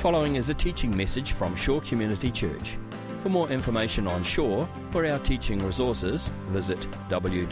following 0.00 0.36
is 0.36 0.48
a 0.48 0.54
teaching 0.54 0.96
message 0.96 1.32
from 1.32 1.54
Shore 1.54 1.82
Community 1.82 2.30
Church. 2.30 2.78
For 3.18 3.28
more 3.28 3.50
information 3.50 4.06
on 4.06 4.22
Shore 4.22 4.66
or 4.94 5.04
our 5.04 5.18
teaching 5.18 5.58
resources, 5.58 6.30
visit 6.48 6.88
www.shore.org.nz. 7.10 7.50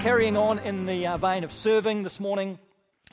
Carrying 0.00 0.36
on 0.36 0.58
in 0.58 0.84
the 0.86 1.06
uh, 1.06 1.16
vein 1.16 1.44
of 1.44 1.52
serving 1.52 2.02
this 2.02 2.18
morning, 2.18 2.58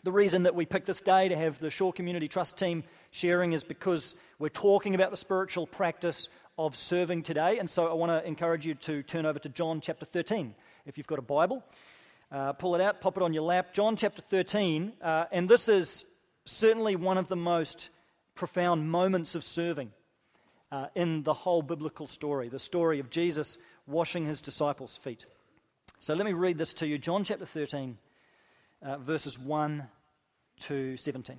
the 0.01 0.11
reason 0.11 0.41
that 0.43 0.55
we 0.55 0.65
picked 0.65 0.87
this 0.87 1.01
day 1.01 1.29
to 1.29 1.36
have 1.36 1.59
the 1.59 1.69
Shore 1.69 1.93
Community 1.93 2.28
Trust 2.28 2.57
team 2.57 2.83
sharing 3.11 3.54
is 3.54 3.64
because 3.64 4.15
we're 4.39 4.50
talking 4.50 4.96
about 4.96 5.11
the 5.11 5.18
spiritual 5.18 5.68
practice 5.68 6.29
of 6.57 6.75
serving 6.75 7.23
today. 7.23 7.59
And 7.59 7.69
so 7.69 7.87
I 7.87 7.93
want 7.93 8.11
to 8.11 8.27
encourage 8.27 8.65
you 8.65 8.73
to 8.75 9.04
turn 9.04 9.25
over 9.25 9.39
to 9.39 9.50
John 9.50 9.82
chapter 9.82 10.05
13. 10.05 10.55
If 10.86 10.97
you've 10.97 11.07
got 11.07 11.19
a 11.19 11.23
Bible, 11.23 11.63
uh, 12.32 12.54
pull 12.54 12.75
it 12.75 12.82
out, 12.82 13.01
pop 13.01 13.18
it 13.18 13.23
on 13.23 13.33
your 13.33 13.43
lap. 13.43 13.73
John 13.73 13.95
chapter 13.95 14.21
13. 14.21 14.93
Uh, 15.01 15.25
and 15.32 15.47
this 15.47 15.69
is 15.69 16.05
certainly 16.46 16.96
one 16.96 17.18
of 17.18 17.27
the 17.27 17.35
most 17.35 17.89
profound 18.35 18.89
moments 18.89 19.35
of 19.35 19.43
serving 19.43 19.91
uh, 20.71 20.87
in 20.96 21.23
the 21.23 21.33
whole 21.33 21.61
biblical 21.61 22.07
story 22.07 22.49
the 22.49 22.60
story 22.60 22.99
of 22.99 23.10
Jesus 23.10 23.57
washing 23.85 24.25
his 24.25 24.41
disciples' 24.41 24.97
feet. 24.97 25.25
So 25.99 26.13
let 26.13 26.25
me 26.25 26.33
read 26.33 26.57
this 26.57 26.74
to 26.75 26.87
you 26.87 26.97
John 26.97 27.24
chapter 27.24 27.46
13, 27.46 27.97
uh, 28.83 28.97
verses 28.97 29.39
1 29.39 29.87
to 30.61 30.97
17. 30.97 31.37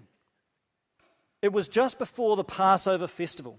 It 1.43 1.53
was 1.53 1.69
just 1.69 1.99
before 1.99 2.37
the 2.37 2.45
Passover 2.45 3.07
festival. 3.07 3.59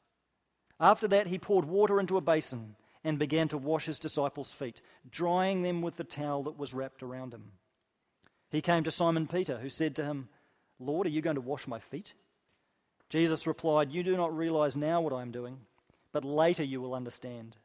After 0.81 1.07
that, 1.09 1.27
he 1.27 1.37
poured 1.37 1.65
water 1.65 1.99
into 1.99 2.17
a 2.17 2.21
basin 2.21 2.75
and 3.03 3.19
began 3.19 3.47
to 3.49 3.57
wash 3.57 3.85
his 3.85 3.99
disciples' 3.99 4.51
feet, 4.51 4.81
drying 5.09 5.61
them 5.61 5.83
with 5.83 5.95
the 5.95 6.03
towel 6.03 6.43
that 6.43 6.57
was 6.57 6.73
wrapped 6.73 7.03
around 7.03 7.33
him. 7.33 7.51
He 8.49 8.61
came 8.61 8.83
to 8.83 8.91
Simon 8.91 9.27
Peter, 9.27 9.59
who 9.59 9.69
said 9.69 9.95
to 9.95 10.03
him, 10.03 10.27
Lord, 10.79 11.05
are 11.05 11.11
you 11.11 11.21
going 11.21 11.35
to 11.35 11.41
wash 11.41 11.67
my 11.67 11.79
feet? 11.79 12.15
Jesus 13.09 13.45
replied, 13.45 13.91
You 13.91 14.01
do 14.01 14.17
not 14.17 14.35
realize 14.35 14.75
now 14.75 15.01
what 15.01 15.13
I 15.13 15.21
am 15.21 15.31
doing, 15.31 15.59
but 16.11 16.25
later 16.25 16.63
you 16.63 16.81
will 16.81 16.95
understand. 16.95 17.57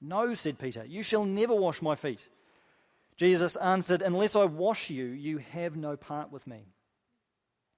No, 0.00 0.34
said 0.34 0.58
Peter, 0.58 0.84
you 0.84 1.04
shall 1.04 1.24
never 1.24 1.54
wash 1.54 1.80
my 1.80 1.94
feet. 1.94 2.28
Jesus 3.16 3.54
answered, 3.56 4.02
Unless 4.02 4.34
I 4.34 4.44
wash 4.46 4.90
you, 4.90 5.04
you 5.04 5.38
have 5.38 5.76
no 5.76 5.96
part 5.96 6.32
with 6.32 6.48
me. 6.48 6.66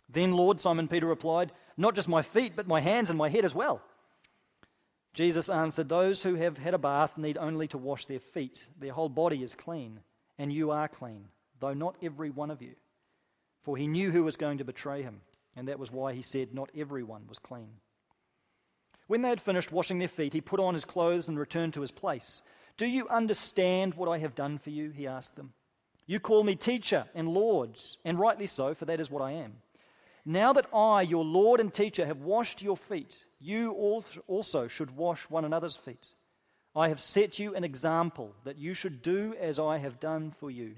Then, 0.08 0.32
Lord, 0.32 0.60
Simon 0.60 0.88
Peter 0.88 1.06
replied, 1.06 1.52
Not 1.76 1.94
just 1.94 2.08
my 2.08 2.22
feet, 2.22 2.54
but 2.56 2.66
my 2.66 2.80
hands 2.80 3.10
and 3.10 3.18
my 3.18 3.28
head 3.28 3.44
as 3.44 3.54
well. 3.54 3.82
Jesus 5.14 5.48
answered, 5.48 5.88
Those 5.88 6.24
who 6.24 6.34
have 6.34 6.58
had 6.58 6.74
a 6.74 6.78
bath 6.78 7.16
need 7.16 7.38
only 7.38 7.68
to 7.68 7.78
wash 7.78 8.04
their 8.06 8.18
feet. 8.18 8.68
Their 8.78 8.92
whole 8.92 9.08
body 9.08 9.42
is 9.42 9.54
clean, 9.54 10.00
and 10.38 10.52
you 10.52 10.72
are 10.72 10.88
clean, 10.88 11.28
though 11.60 11.72
not 11.72 11.96
every 12.02 12.30
one 12.30 12.50
of 12.50 12.60
you. 12.60 12.74
For 13.62 13.76
he 13.76 13.86
knew 13.86 14.10
who 14.10 14.24
was 14.24 14.36
going 14.36 14.58
to 14.58 14.64
betray 14.64 15.02
him, 15.02 15.20
and 15.56 15.68
that 15.68 15.78
was 15.78 15.92
why 15.92 16.12
he 16.12 16.22
said, 16.22 16.52
Not 16.52 16.70
everyone 16.76 17.26
was 17.28 17.38
clean. 17.38 17.68
When 19.06 19.22
they 19.22 19.28
had 19.28 19.40
finished 19.40 19.70
washing 19.70 20.00
their 20.00 20.08
feet, 20.08 20.32
he 20.32 20.40
put 20.40 20.60
on 20.60 20.74
his 20.74 20.84
clothes 20.84 21.28
and 21.28 21.38
returned 21.38 21.74
to 21.74 21.80
his 21.80 21.92
place. 21.92 22.42
Do 22.76 22.86
you 22.86 23.08
understand 23.08 23.94
what 23.94 24.08
I 24.08 24.18
have 24.18 24.34
done 24.34 24.58
for 24.58 24.70
you? 24.70 24.90
He 24.90 25.06
asked 25.06 25.36
them. 25.36 25.52
You 26.06 26.18
call 26.18 26.42
me 26.42 26.56
teacher 26.56 27.06
and 27.14 27.28
Lord, 27.28 27.78
and 28.04 28.18
rightly 28.18 28.46
so, 28.48 28.74
for 28.74 28.84
that 28.86 29.00
is 29.00 29.10
what 29.10 29.22
I 29.22 29.32
am. 29.32 29.54
Now 30.26 30.54
that 30.54 30.66
I, 30.74 31.02
your 31.02 31.24
Lord 31.24 31.60
and 31.60 31.72
teacher, 31.72 32.06
have 32.06 32.20
washed 32.22 32.62
your 32.62 32.76
feet, 32.76 33.24
you 33.40 33.72
also 34.26 34.68
should 34.68 34.96
wash 34.96 35.28
one 35.28 35.44
another's 35.44 35.76
feet. 35.76 36.08
I 36.74 36.88
have 36.88 37.00
set 37.00 37.38
you 37.38 37.54
an 37.54 37.62
example 37.62 38.34
that 38.44 38.58
you 38.58 38.74
should 38.74 39.02
do 39.02 39.34
as 39.38 39.58
I 39.58 39.78
have 39.78 40.00
done 40.00 40.32
for 40.40 40.50
you. 40.50 40.74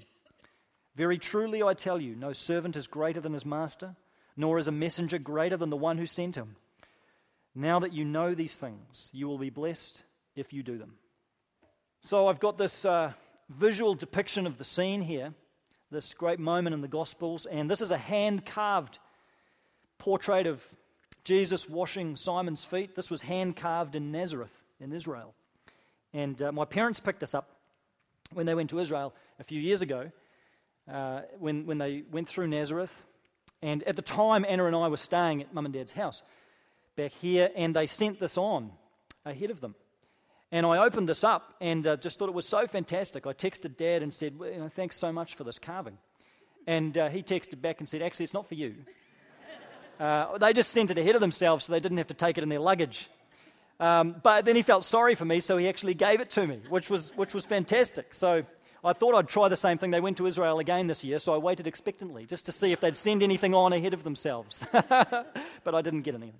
Very 0.95 1.17
truly 1.17 1.63
I 1.63 1.73
tell 1.73 2.01
you, 2.01 2.15
no 2.15 2.33
servant 2.33 2.75
is 2.75 2.87
greater 2.87 3.21
than 3.21 3.33
his 3.33 3.45
master, 3.45 3.95
nor 4.35 4.57
is 4.57 4.67
a 4.67 4.71
messenger 4.71 5.17
greater 5.17 5.55
than 5.55 5.69
the 5.69 5.77
one 5.77 5.97
who 5.97 6.05
sent 6.05 6.35
him. 6.35 6.55
Now 7.55 7.79
that 7.79 7.93
you 7.93 8.03
know 8.03 8.35
these 8.35 8.57
things, 8.57 9.09
you 9.13 9.27
will 9.27 9.39
be 9.39 9.49
blessed 9.49 10.03
if 10.35 10.53
you 10.53 10.61
do 10.61 10.77
them. 10.77 10.95
So 12.01 12.27
I've 12.27 12.39
got 12.39 12.57
this 12.57 12.85
uh, 12.85 13.13
visual 13.49 13.95
depiction 13.95 14.45
of 14.45 14.57
the 14.57 14.63
scene 14.63 15.01
here, 15.01 15.33
this 15.89 16.13
great 16.13 16.39
moment 16.39 16.73
in 16.73 16.81
the 16.81 16.87
Gospels, 16.87 17.45
and 17.45 17.71
this 17.71 17.81
is 17.81 17.91
a 17.91 17.97
hand 17.97 18.45
carved 18.45 18.99
portrait 19.97 20.47
of 20.47 20.65
Jesus 21.23 21.67
washing 21.69 22.15
Simon's 22.15 22.63
feet. 22.63 22.95
This 22.95 23.09
was 23.09 23.21
hand 23.21 23.55
carved 23.55 23.95
in 23.95 24.11
Nazareth 24.11 24.63
in 24.79 24.93
Israel. 24.93 25.33
And 26.13 26.41
uh, 26.41 26.51
my 26.51 26.65
parents 26.65 26.99
picked 26.99 27.19
this 27.19 27.35
up 27.35 27.49
when 28.31 28.45
they 28.45 28.55
went 28.55 28.69
to 28.69 28.79
Israel 28.79 29.13
a 29.39 29.43
few 29.43 29.59
years 29.59 29.81
ago, 29.81 30.11
uh, 30.91 31.21
when, 31.39 31.65
when 31.65 31.77
they 31.77 32.03
went 32.11 32.29
through 32.29 32.47
Nazareth. 32.47 33.03
And 33.61 33.83
at 33.83 33.95
the 33.95 34.01
time, 34.01 34.45
Anna 34.47 34.65
and 34.65 34.75
I 34.75 34.87
were 34.87 34.97
staying 34.97 35.41
at 35.41 35.53
mum 35.53 35.65
and 35.65 35.73
dad's 35.73 35.91
house 35.91 36.23
back 36.95 37.11
here, 37.11 37.49
and 37.55 37.75
they 37.75 37.87
sent 37.87 38.19
this 38.19 38.37
on 38.37 38.71
ahead 39.25 39.51
of 39.51 39.61
them. 39.61 39.75
And 40.51 40.65
I 40.65 40.77
opened 40.77 41.09
this 41.09 41.23
up 41.23 41.55
and 41.59 41.85
uh, 41.85 41.97
just 41.97 42.17
thought 42.17 42.29
it 42.29 42.35
was 42.35 42.47
so 42.47 42.67
fantastic. 42.67 43.27
I 43.27 43.33
texted 43.33 43.75
dad 43.75 44.01
and 44.01 44.13
said, 44.13 44.39
well, 44.39 44.49
you 44.49 44.59
know, 44.59 44.69
Thanks 44.69 44.95
so 44.95 45.11
much 45.11 45.35
for 45.35 45.43
this 45.43 45.59
carving. 45.59 45.97
And 46.65 46.97
uh, 46.97 47.09
he 47.09 47.21
texted 47.21 47.61
back 47.61 47.79
and 47.79 47.87
said, 47.87 48.01
Actually, 48.01 48.25
it's 48.25 48.33
not 48.33 48.47
for 48.47 48.55
you. 48.55 48.75
Uh, 49.99 50.37
they 50.37 50.53
just 50.53 50.71
sent 50.71 50.91
it 50.91 50.97
ahead 50.97 51.15
of 51.15 51.21
themselves 51.21 51.65
so 51.65 51.73
they 51.73 51.79
didn't 51.79 51.97
have 51.97 52.07
to 52.07 52.13
take 52.13 52.37
it 52.37 52.43
in 52.43 52.49
their 52.49 52.59
luggage. 52.59 53.09
Um, 53.79 54.15
but 54.21 54.45
then 54.45 54.55
he 54.55 54.61
felt 54.61 54.85
sorry 54.85 55.15
for 55.15 55.25
me, 55.25 55.39
so 55.39 55.57
he 55.57 55.67
actually 55.67 55.93
gave 55.93 56.19
it 56.19 56.31
to 56.31 56.45
me, 56.45 56.59
which 56.69 56.89
was, 56.89 57.11
which 57.15 57.33
was 57.33 57.45
fantastic. 57.45 58.13
So 58.13 58.43
I 58.83 58.93
thought 58.93 59.15
I'd 59.15 59.27
try 59.27 59.49
the 59.49 59.57
same 59.57 59.77
thing. 59.77 59.91
They 59.91 59.99
went 59.99 60.17
to 60.17 60.27
Israel 60.27 60.59
again 60.59 60.87
this 60.87 61.03
year, 61.03 61.19
so 61.19 61.33
I 61.33 61.37
waited 61.37 61.67
expectantly 61.67 62.25
just 62.25 62.45
to 62.47 62.51
see 62.51 62.71
if 62.71 62.79
they'd 62.79 62.95
send 62.95 63.21
anything 63.21 63.53
on 63.53 63.73
ahead 63.73 63.93
of 63.93 64.03
themselves. 64.03 64.65
but 64.71 65.75
I 65.75 65.81
didn't 65.81 66.01
get 66.01 66.15
anything. 66.15 66.39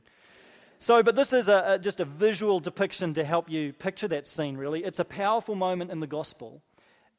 So, 0.80 1.02
but 1.02 1.16
this 1.16 1.34
is 1.34 1.50
a, 1.50 1.74
a, 1.74 1.80
just 1.80 2.00
a 2.00 2.06
visual 2.06 2.60
depiction 2.60 3.16
to 3.16 3.24
help 3.24 3.50
you 3.50 3.74
picture 3.74 4.08
that 4.10 4.28
scene, 4.28 4.58
really. 4.58 4.84
It's 4.84 5.00
a 5.00 5.06
powerful 5.06 5.56
moment 5.56 5.90
in 5.90 6.00
the 6.00 6.08
gospel. 6.08 6.62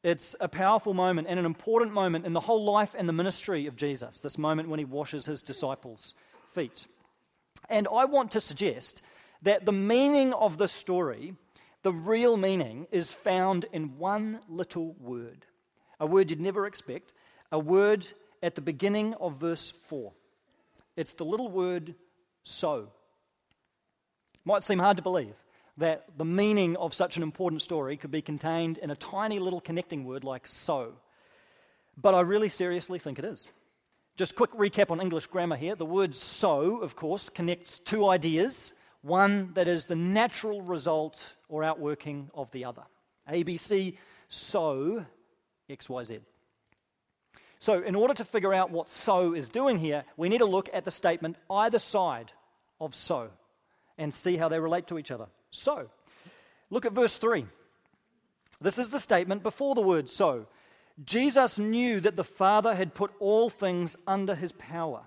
It's 0.01 0.33
a 0.39 0.47
powerful 0.47 0.93
moment 0.93 1.27
and 1.29 1.37
an 1.37 1.45
important 1.45 1.93
moment 1.93 2.25
in 2.25 2.31
the 2.31 2.39
whole 2.39 2.63
life 2.63 2.95
and 2.97 3.07
the 3.07 3.13
ministry 3.13 3.67
of 3.67 3.75
Jesus, 3.75 4.21
this 4.21 4.37
moment 4.37 4.69
when 4.69 4.79
he 4.79 4.85
washes 4.85 5.25
his 5.25 5.41
disciples' 5.41 6.15
feet. 6.53 6.85
And 7.69 7.87
I 7.93 8.05
want 8.05 8.31
to 8.31 8.39
suggest 8.39 9.01
that 9.41 9.65
the 9.65 9.71
meaning 9.71 10.33
of 10.33 10.57
this 10.57 10.71
story, 10.71 11.35
the 11.83 11.93
real 11.93 12.37
meaning, 12.37 12.87
is 12.91 13.11
found 13.11 13.65
in 13.71 13.97
one 13.97 14.39
little 14.49 14.95
word. 14.99 15.45
A 15.99 16.05
word 16.05 16.29
you'd 16.29 16.41
never 16.41 16.65
expect, 16.65 17.13
a 17.51 17.59
word 17.59 18.07
at 18.41 18.55
the 18.55 18.61
beginning 18.61 19.13
of 19.15 19.37
verse 19.37 19.71
4. 19.71 20.11
It's 20.95 21.13
the 21.13 21.25
little 21.25 21.49
word 21.49 21.95
so. 22.43 22.89
Might 24.45 24.63
seem 24.63 24.79
hard 24.79 24.97
to 24.97 25.03
believe 25.03 25.35
that 25.77 26.05
the 26.17 26.25
meaning 26.25 26.75
of 26.75 26.93
such 26.93 27.17
an 27.17 27.23
important 27.23 27.61
story 27.61 27.95
could 27.95 28.11
be 28.11 28.21
contained 28.21 28.77
in 28.77 28.91
a 28.91 28.95
tiny 28.95 29.39
little 29.39 29.61
connecting 29.61 30.03
word 30.03 30.23
like 30.23 30.45
so. 30.45 30.93
But 31.95 32.15
I 32.15 32.21
really 32.21 32.49
seriously 32.49 32.99
think 32.99 33.19
it 33.19 33.25
is. 33.25 33.47
Just 34.19 34.35
quick 34.35 34.51
recap 34.51 34.91
on 34.91 34.99
English 34.99 35.27
grammar 35.27 35.55
here. 35.55 35.75
The 35.75 35.85
word 35.85 36.13
so, 36.13 36.79
of 36.79 36.97
course, 36.97 37.29
connects 37.29 37.79
two 37.79 38.05
ideas 38.05 38.73
one 39.01 39.53
that 39.53 39.69
is 39.69 39.85
the 39.85 39.95
natural 39.95 40.61
result 40.61 41.37
or 41.47 41.63
outworking 41.63 42.29
of 42.33 42.51
the 42.51 42.65
other. 42.65 42.81
ABC, 43.31 43.95
so, 44.27 45.05
XYZ. 45.69 46.19
So, 47.59 47.81
in 47.81 47.95
order 47.95 48.13
to 48.15 48.25
figure 48.25 48.53
out 48.53 48.71
what 48.71 48.89
so 48.89 49.33
is 49.33 49.47
doing 49.47 49.79
here, 49.79 50.03
we 50.17 50.27
need 50.27 50.39
to 50.39 50.45
look 50.45 50.69
at 50.73 50.83
the 50.83 50.91
statement 50.91 51.37
either 51.49 51.79
side 51.79 52.33
of 52.81 52.95
so 52.95 53.29
and 53.97 54.13
see 54.13 54.35
how 54.35 54.49
they 54.49 54.59
relate 54.59 54.87
to 54.87 54.99
each 54.99 55.11
other. 55.11 55.27
So, 55.51 55.89
look 56.69 56.85
at 56.85 56.91
verse 56.91 57.17
3. 57.17 57.45
This 58.59 58.79
is 58.79 58.89
the 58.89 58.99
statement 58.99 59.43
before 59.43 59.75
the 59.75 59.81
word 59.81 60.09
so. 60.09 60.47
Jesus 61.05 61.59
knew 61.59 61.99
that 62.01 62.15
the 62.15 62.23
Father 62.23 62.75
had 62.75 62.93
put 62.93 63.11
all 63.19 63.49
things 63.49 63.97
under 64.05 64.35
his 64.35 64.51
power, 64.51 65.03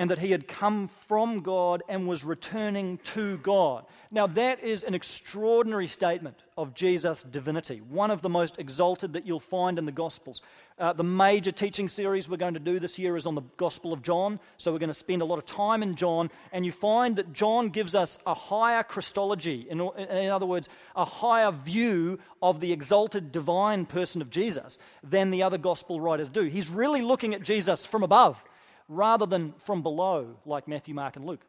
and 0.00 0.10
that 0.10 0.18
he 0.18 0.30
had 0.30 0.48
come 0.48 0.88
from 0.88 1.40
God 1.40 1.82
and 1.86 2.08
was 2.08 2.24
returning 2.24 2.96
to 3.04 3.36
God. 3.36 3.84
Now, 4.10 4.26
that 4.28 4.64
is 4.64 4.82
an 4.82 4.94
extraordinary 4.94 5.86
statement 5.86 6.38
of 6.56 6.72
Jesus' 6.72 7.22
divinity, 7.22 7.82
one 7.86 8.10
of 8.10 8.22
the 8.22 8.30
most 8.30 8.58
exalted 8.58 9.12
that 9.12 9.26
you'll 9.26 9.40
find 9.40 9.78
in 9.78 9.84
the 9.84 9.92
Gospels. 9.92 10.40
Uh, 10.78 10.94
the 10.94 11.04
major 11.04 11.52
teaching 11.52 11.86
series 11.86 12.30
we're 12.30 12.38
going 12.38 12.54
to 12.54 12.60
do 12.60 12.78
this 12.78 12.98
year 12.98 13.14
is 13.14 13.26
on 13.26 13.34
the 13.34 13.42
Gospel 13.58 13.92
of 13.92 14.02
John, 14.02 14.40
so 14.56 14.72
we're 14.72 14.78
going 14.78 14.88
to 14.88 14.94
spend 14.94 15.20
a 15.20 15.26
lot 15.26 15.38
of 15.38 15.44
time 15.44 15.82
in 15.82 15.96
John, 15.96 16.30
and 16.50 16.64
you 16.64 16.72
find 16.72 17.16
that 17.16 17.34
John 17.34 17.68
gives 17.68 17.94
us 17.94 18.18
a 18.26 18.32
higher 18.32 18.82
Christology, 18.82 19.66
in, 19.68 19.82
in 19.82 20.30
other 20.30 20.46
words, 20.46 20.70
a 20.96 21.04
higher 21.04 21.52
view 21.52 22.18
of 22.40 22.60
the 22.60 22.72
exalted 22.72 23.32
divine 23.32 23.84
person 23.84 24.22
of 24.22 24.30
Jesus 24.30 24.78
than 25.02 25.30
the 25.30 25.42
other 25.42 25.58
Gospel 25.58 26.00
writers 26.00 26.30
do. 26.30 26.44
He's 26.44 26.70
really 26.70 27.02
looking 27.02 27.34
at 27.34 27.42
Jesus 27.42 27.84
from 27.84 28.02
above 28.02 28.42
rather 28.90 29.24
than 29.24 29.52
from 29.52 29.82
below, 29.82 30.36
like 30.44 30.66
Matthew, 30.66 30.94
Mark, 30.94 31.14
and 31.16 31.24
Luke. 31.24 31.46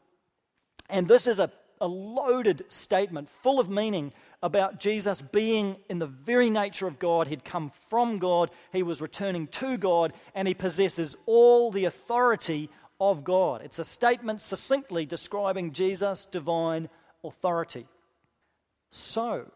And 0.89 1.07
this 1.07 1.25
is 1.25 1.39
a, 1.39 1.51
a 1.81 1.87
loaded 1.87 2.63
statement 2.69 3.29
full 3.29 3.59
of 3.59 3.69
meaning 3.69 4.13
about 4.43 4.79
Jesus 4.79 5.21
being 5.21 5.75
in 5.89 5.97
the 5.97 6.05
very 6.05 6.51
nature 6.51 6.87
of 6.87 6.99
God. 6.99 7.27
He'd 7.27 7.43
come 7.43 7.71
from 7.89 8.19
God, 8.19 8.51
he 8.71 8.83
was 8.83 9.01
returning 9.01 9.47
to 9.47 9.77
God, 9.77 10.13
and 10.35 10.47
he 10.47 10.53
possesses 10.53 11.15
all 11.25 11.71
the 11.71 11.85
authority 11.85 12.69
of 12.99 13.23
God. 13.23 13.61
It's 13.63 13.79
a 13.79 13.83
statement 13.83 14.41
succinctly 14.41 15.07
describing 15.07 15.73
Jesus' 15.73 16.25
divine 16.25 16.89
authority. 17.23 17.87
So, 18.91 19.49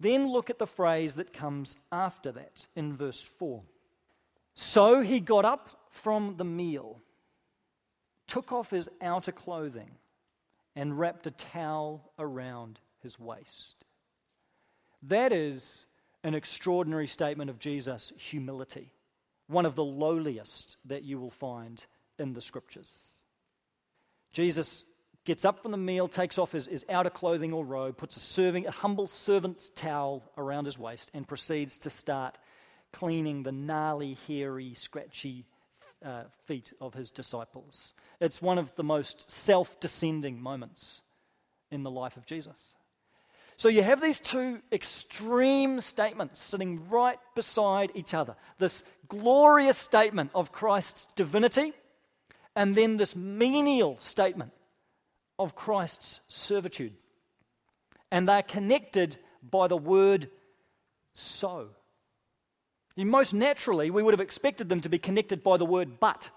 then 0.00 0.30
look 0.30 0.48
at 0.48 0.58
the 0.58 0.66
phrase 0.66 1.16
that 1.16 1.34
comes 1.34 1.76
after 1.92 2.32
that 2.32 2.66
in 2.74 2.96
verse 2.96 3.22
4. 3.22 3.62
So 4.54 5.02
he 5.02 5.20
got 5.20 5.44
up 5.44 5.68
from 5.90 6.36
the 6.38 6.44
meal, 6.44 7.01
took 8.32 8.50
off 8.50 8.70
his 8.70 8.88
outer 9.02 9.30
clothing, 9.30 9.90
and 10.74 10.98
wrapped 10.98 11.26
a 11.26 11.30
towel 11.30 12.10
around 12.18 12.80
his 13.02 13.20
waist. 13.20 13.84
That 15.02 15.34
is 15.34 15.86
an 16.24 16.34
extraordinary 16.34 17.08
statement 17.08 17.50
of 17.50 17.58
Jesus' 17.58 18.10
humility, 18.16 18.90
one 19.48 19.66
of 19.66 19.74
the 19.74 19.84
lowliest 19.84 20.78
that 20.86 21.02
you 21.02 21.18
will 21.18 21.28
find 21.28 21.84
in 22.18 22.32
the 22.32 22.40
scriptures. 22.40 22.98
Jesus 24.32 24.84
gets 25.26 25.44
up 25.44 25.60
from 25.60 25.72
the 25.72 25.76
meal, 25.76 26.08
takes 26.08 26.38
off 26.38 26.52
his, 26.52 26.68
his 26.68 26.86
outer 26.88 27.10
clothing 27.10 27.52
or 27.52 27.66
robe, 27.66 27.98
puts 27.98 28.16
a 28.16 28.20
serving, 28.20 28.66
a 28.66 28.70
humble 28.70 29.08
servant's 29.08 29.68
towel 29.68 30.22
around 30.38 30.64
his 30.64 30.78
waist, 30.78 31.10
and 31.12 31.28
proceeds 31.28 31.76
to 31.76 31.90
start 31.90 32.38
cleaning 32.92 33.42
the 33.42 33.52
gnarly, 33.52 34.16
hairy, 34.26 34.72
scratchy 34.72 35.44
uh, 36.04 36.24
feet 36.44 36.72
of 36.80 36.94
his 36.94 37.10
disciples. 37.10 37.94
It's 38.20 38.42
one 38.42 38.58
of 38.58 38.74
the 38.76 38.84
most 38.84 39.30
self 39.30 39.80
descending 39.80 40.40
moments 40.40 41.02
in 41.70 41.82
the 41.82 41.90
life 41.90 42.16
of 42.16 42.26
Jesus. 42.26 42.74
So 43.56 43.68
you 43.68 43.82
have 43.82 44.00
these 44.00 44.18
two 44.18 44.60
extreme 44.72 45.80
statements 45.80 46.40
sitting 46.40 46.88
right 46.88 47.18
beside 47.34 47.92
each 47.94 48.14
other 48.14 48.34
this 48.58 48.84
glorious 49.08 49.76
statement 49.76 50.30
of 50.34 50.52
Christ's 50.52 51.06
divinity, 51.14 51.72
and 52.56 52.74
then 52.74 52.96
this 52.96 53.14
menial 53.14 53.96
statement 54.00 54.52
of 55.38 55.54
Christ's 55.54 56.20
servitude. 56.28 56.94
And 58.10 58.28
they're 58.28 58.42
connected 58.42 59.16
by 59.42 59.68
the 59.68 59.76
word 59.76 60.28
so. 61.12 61.68
Most 62.96 63.32
naturally, 63.34 63.90
we 63.90 64.02
would 64.02 64.14
have 64.14 64.20
expected 64.20 64.68
them 64.68 64.80
to 64.82 64.88
be 64.88 64.98
connected 64.98 65.42
by 65.42 65.56
the 65.56 65.64
word 65.64 65.98
but. 66.00 66.30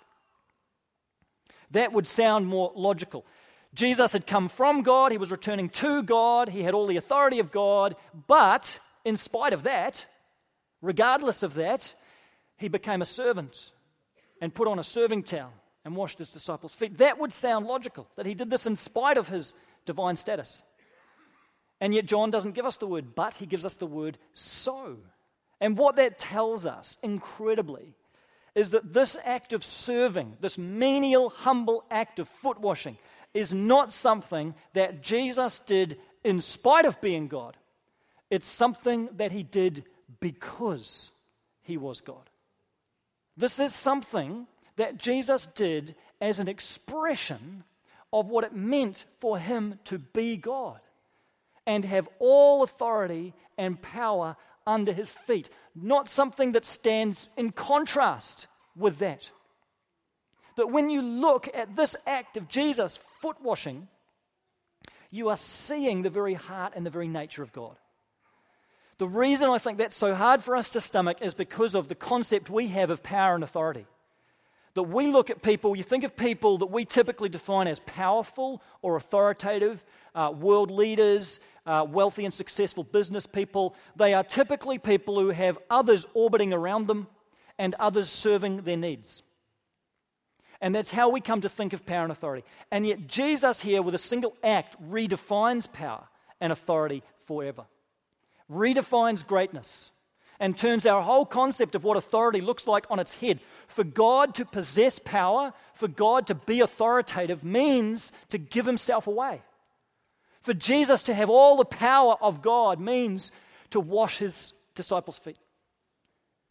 That 1.72 1.94
would 1.94 2.08
sound 2.08 2.48
more 2.48 2.72
logical. 2.76 3.26
Jesus 3.74 4.14
had 4.14 4.26
come 4.26 4.48
from 4.48 4.84
God, 4.84 5.12
he 5.12 5.18
was 5.18 5.32
returning 5.32 5.70
to 5.70 6.02
God, 6.02 6.48
he 6.48 6.64
had 6.64 6.74
all 6.74 6.88
the 6.88 6.98
authority 6.98 7.40
of 7.40 7.52
God, 7.52 7.96
but 8.28 8.80
in 9.04 9.18
spite 9.18 9.52
of 9.52 9.64
that, 9.64 10.06
regardless 10.82 11.44
of 11.44 11.56
that, 11.56 11.94
he 12.58 12.70
became 12.70 13.02
a 13.02 13.06
servant 13.06 13.72
and 14.42 14.54
put 14.54 14.68
on 14.68 14.80
a 14.80 14.84
serving 14.84 15.24
towel 15.24 15.52
and 15.84 15.96
washed 15.96 16.20
his 16.20 16.32
disciples' 16.32 16.74
feet. 16.74 16.98
That 17.00 17.20
would 17.20 17.34
sound 17.34 17.68
logical, 17.68 18.08
that 18.16 18.26
he 18.26 18.34
did 18.34 18.50
this 18.50 18.66
in 18.66 18.78
spite 18.78 19.18
of 19.18 19.28
his 19.28 19.54
divine 19.86 20.16
status. 20.16 20.64
And 21.82 21.94
yet, 21.94 22.06
John 22.06 22.32
doesn't 22.32 22.54
give 22.54 22.66
us 22.66 22.78
the 22.78 22.88
word 22.88 23.14
but, 23.14 23.34
he 23.34 23.46
gives 23.46 23.66
us 23.66 23.76
the 23.76 23.86
word 23.86 24.18
so. 24.34 24.98
And 25.62 25.78
what 25.78 25.96
that 25.96 26.20
tells 26.20 26.66
us, 26.66 26.98
incredibly, 27.02 27.94
is 28.56 28.72
that 28.72 28.94
this 28.94 29.18
act 29.24 29.54
of 29.54 29.64
serving, 29.64 30.38
this 30.40 30.58
menial, 30.58 31.30
humble 31.30 31.84
act 31.92 32.20
of 32.20 32.28
foot 32.28 32.60
washing, 32.60 32.98
is 33.34 33.54
not 33.54 33.92
something 33.92 34.56
that 34.74 35.02
Jesus 35.02 35.60
did 35.60 35.98
in 36.24 36.42
spite 36.42 36.86
of 36.86 37.02
being 37.02 37.28
God. 37.28 37.58
It's 38.30 38.48
something 38.48 39.10
that 39.18 39.32
he 39.32 39.44
did 39.44 39.84
because 40.20 41.12
he 41.62 41.78
was 41.78 42.02
God. 42.02 42.30
This 43.38 43.60
is 43.60 43.76
something 43.76 44.48
that 44.78 44.98
Jesus 44.98 45.46
did 45.48 45.96
as 46.22 46.40
an 46.40 46.48
expression 46.48 47.64
of 48.14 48.30
what 48.30 48.46
it 48.46 48.56
meant 48.56 49.06
for 49.20 49.38
him 49.38 49.80
to 49.86 50.00
be 50.00 50.38
God 50.38 50.80
and 51.66 51.84
have 51.84 52.08
all 52.20 52.64
authority 52.64 53.34
and 53.58 53.82
power 53.82 54.38
under 54.68 54.92
his 54.92 55.14
feet, 55.14 55.50
not 55.76 56.10
something 56.10 56.54
that 56.54 56.66
stands 56.66 57.30
in 57.38 57.52
contrast 57.52 58.48
with 58.76 59.00
that. 59.00 59.30
That 60.58 60.72
when 60.72 60.90
you 60.90 61.02
look 61.02 61.50
at 61.54 61.76
this 61.76 61.96
act 62.08 62.38
of 62.38 62.48
Jesus 62.48 62.98
foot 63.22 63.42
washing, 63.42 63.88
you 65.12 65.30
are 65.30 65.38
seeing 65.38 66.02
the 66.02 66.10
very 66.10 66.34
heart 66.34 66.74
and 66.76 66.86
the 66.86 66.90
very 66.90 67.08
nature 67.08 67.44
of 67.44 67.54
God. 67.54 67.76
The 68.98 69.08
reason 69.08 69.50
I 69.50 69.58
think 69.58 69.78
that's 69.78 69.96
so 69.96 70.16
hard 70.16 70.44
for 70.44 70.56
us 70.56 70.70
to 70.72 70.82
stomach 70.82 71.22
is 71.22 71.34
because 71.34 71.76
of 71.76 71.90
the 71.90 71.96
concept 71.96 72.50
we 72.50 72.68
have 72.68 72.90
of 72.90 73.04
power 73.04 73.36
and 73.36 73.44
authority. 73.44 73.86
That 74.74 74.84
we 74.84 75.08
look 75.08 75.30
at 75.30 75.42
people, 75.42 75.76
you 75.76 75.84
think 75.84 76.04
of 76.04 76.18
people 76.18 76.60
that 76.60 76.68
we 76.68 76.86
typically 76.86 77.30
define 77.30 77.68
as 77.68 77.80
powerful 77.82 78.62
or 78.82 78.96
authoritative, 78.96 79.84
uh, 80.14 80.34
world 80.36 80.72
leaders, 80.72 81.40
uh, 81.66 81.86
wealthy 81.90 82.26
and 82.26 82.34
successful 82.34 82.84
business 82.84 83.26
people. 83.26 83.76
They 83.96 84.14
are 84.14 84.24
typically 84.24 84.78
people 84.78 85.20
who 85.20 85.30
have 85.30 85.58
others 85.70 86.06
orbiting 86.14 86.54
around 86.54 86.88
them 86.88 87.08
and 87.58 87.76
others 87.76 88.10
serving 88.10 88.62
their 88.62 88.78
needs. 88.78 89.24
And 90.62 90.74
that's 90.74 90.92
how 90.92 91.10
we 91.10 91.22
come 91.22 91.42
to 91.42 91.50
think 91.50 91.74
of 91.74 91.86
power 91.86 92.04
and 92.04 92.12
authority. 92.12 92.46
And 92.72 92.88
yet, 92.88 93.08
Jesus 93.08 93.62
here, 93.62 93.82
with 93.82 93.96
a 93.96 94.00
single 94.00 94.36
act, 94.44 94.76
redefines 94.90 95.72
power 95.72 96.08
and 96.40 96.52
authority 96.52 97.04
forever, 97.26 97.66
redefines 98.52 99.26
greatness, 99.26 99.92
and 100.40 100.58
turns 100.58 100.86
our 100.86 101.02
whole 101.02 101.26
concept 101.26 101.76
of 101.76 101.84
what 101.84 101.98
authority 101.98 102.42
looks 102.42 102.68
like 102.68 102.86
on 102.90 103.00
its 103.00 103.14
head. 103.16 103.40
For 103.68 103.84
God 103.84 104.36
to 104.36 104.46
possess 104.46 105.00
power, 105.00 105.54
for 105.74 105.88
God 105.88 106.28
to 106.28 106.36
be 106.36 106.62
authoritative, 106.62 107.44
means 107.44 108.12
to 108.30 108.38
give 108.38 108.66
himself 108.66 109.08
away. 109.08 109.42
For 110.46 110.54
Jesus 110.54 111.02
to 111.04 111.14
have 111.16 111.32
all 111.32 111.58
the 111.58 111.66
power 111.66 112.18
of 112.22 112.44
God 112.44 112.80
means 112.80 113.32
to 113.72 113.80
wash 113.80 114.20
his 114.20 114.54
disciples' 114.76 115.18
feet. 115.18 115.40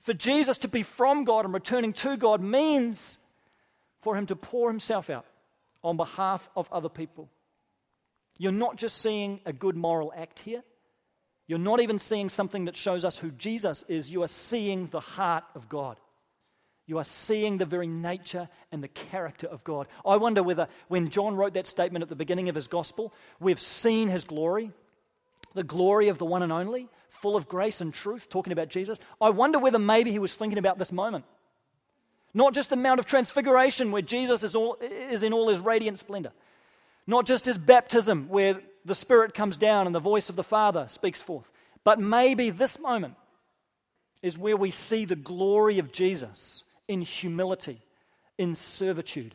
For 0.02 0.12
Jesus 0.12 0.58
to 0.58 0.68
be 0.68 0.82
from 0.82 1.22
God 1.22 1.44
and 1.44 1.54
returning 1.54 1.92
to 1.94 2.16
God 2.16 2.42
means 2.42 3.20
for 4.02 4.16
him 4.16 4.26
to 4.26 4.34
pour 4.34 4.68
himself 4.68 5.10
out 5.10 5.26
on 5.84 5.96
behalf 5.96 6.50
of 6.56 6.68
other 6.72 6.88
people. 6.88 7.30
You're 8.36 8.50
not 8.50 8.78
just 8.78 9.00
seeing 9.00 9.38
a 9.46 9.52
good 9.52 9.76
moral 9.76 10.12
act 10.16 10.40
here. 10.40 10.64
You're 11.46 11.60
not 11.60 11.80
even 11.80 12.00
seeing 12.00 12.28
something 12.28 12.64
that 12.64 12.74
shows 12.74 13.04
us 13.04 13.16
who 13.16 13.30
Jesus 13.30 13.84
is. 13.84 14.10
You 14.10 14.24
are 14.24 14.28
seeing 14.28 14.88
the 14.88 14.98
heart 14.98 15.44
of 15.54 15.68
God. 15.68 16.00
You 16.86 16.98
are 16.98 17.04
seeing 17.04 17.56
the 17.56 17.64
very 17.64 17.86
nature 17.86 18.48
and 18.70 18.82
the 18.82 18.88
character 18.88 19.46
of 19.46 19.64
God. 19.64 19.86
I 20.04 20.16
wonder 20.16 20.42
whether, 20.42 20.68
when 20.88 21.08
John 21.08 21.34
wrote 21.34 21.54
that 21.54 21.66
statement 21.66 22.02
at 22.02 22.10
the 22.10 22.16
beginning 22.16 22.48
of 22.48 22.54
his 22.54 22.66
gospel, 22.66 23.14
we've 23.40 23.60
seen 23.60 24.08
his 24.08 24.24
glory, 24.24 24.70
the 25.54 25.64
glory 25.64 26.08
of 26.08 26.18
the 26.18 26.26
one 26.26 26.42
and 26.42 26.52
only, 26.52 26.88
full 27.08 27.36
of 27.36 27.48
grace 27.48 27.80
and 27.80 27.94
truth, 27.94 28.28
talking 28.28 28.52
about 28.52 28.68
Jesus. 28.68 28.98
I 29.18 29.30
wonder 29.30 29.58
whether 29.58 29.78
maybe 29.78 30.10
he 30.10 30.18
was 30.18 30.34
thinking 30.34 30.58
about 30.58 30.76
this 30.78 30.92
moment. 30.92 31.24
Not 32.34 32.52
just 32.52 32.68
the 32.68 32.76
Mount 32.76 33.00
of 33.00 33.06
Transfiguration, 33.06 33.90
where 33.90 34.02
Jesus 34.02 34.42
is, 34.42 34.54
all, 34.54 34.76
is 34.82 35.22
in 35.22 35.32
all 35.32 35.48
his 35.48 35.60
radiant 35.60 35.98
splendor. 35.98 36.32
Not 37.06 37.24
just 37.24 37.46
his 37.46 37.56
baptism, 37.56 38.28
where 38.28 38.60
the 38.84 38.94
Spirit 38.94 39.32
comes 39.32 39.56
down 39.56 39.86
and 39.86 39.94
the 39.94 40.00
voice 40.00 40.28
of 40.28 40.36
the 40.36 40.44
Father 40.44 40.86
speaks 40.88 41.22
forth. 41.22 41.50
But 41.82 41.98
maybe 41.98 42.50
this 42.50 42.78
moment 42.78 43.14
is 44.20 44.36
where 44.36 44.56
we 44.56 44.70
see 44.70 45.04
the 45.04 45.16
glory 45.16 45.78
of 45.78 45.92
Jesus 45.92 46.64
in 46.88 47.02
humility, 47.02 47.80
in 48.38 48.54
servitude, 48.54 49.34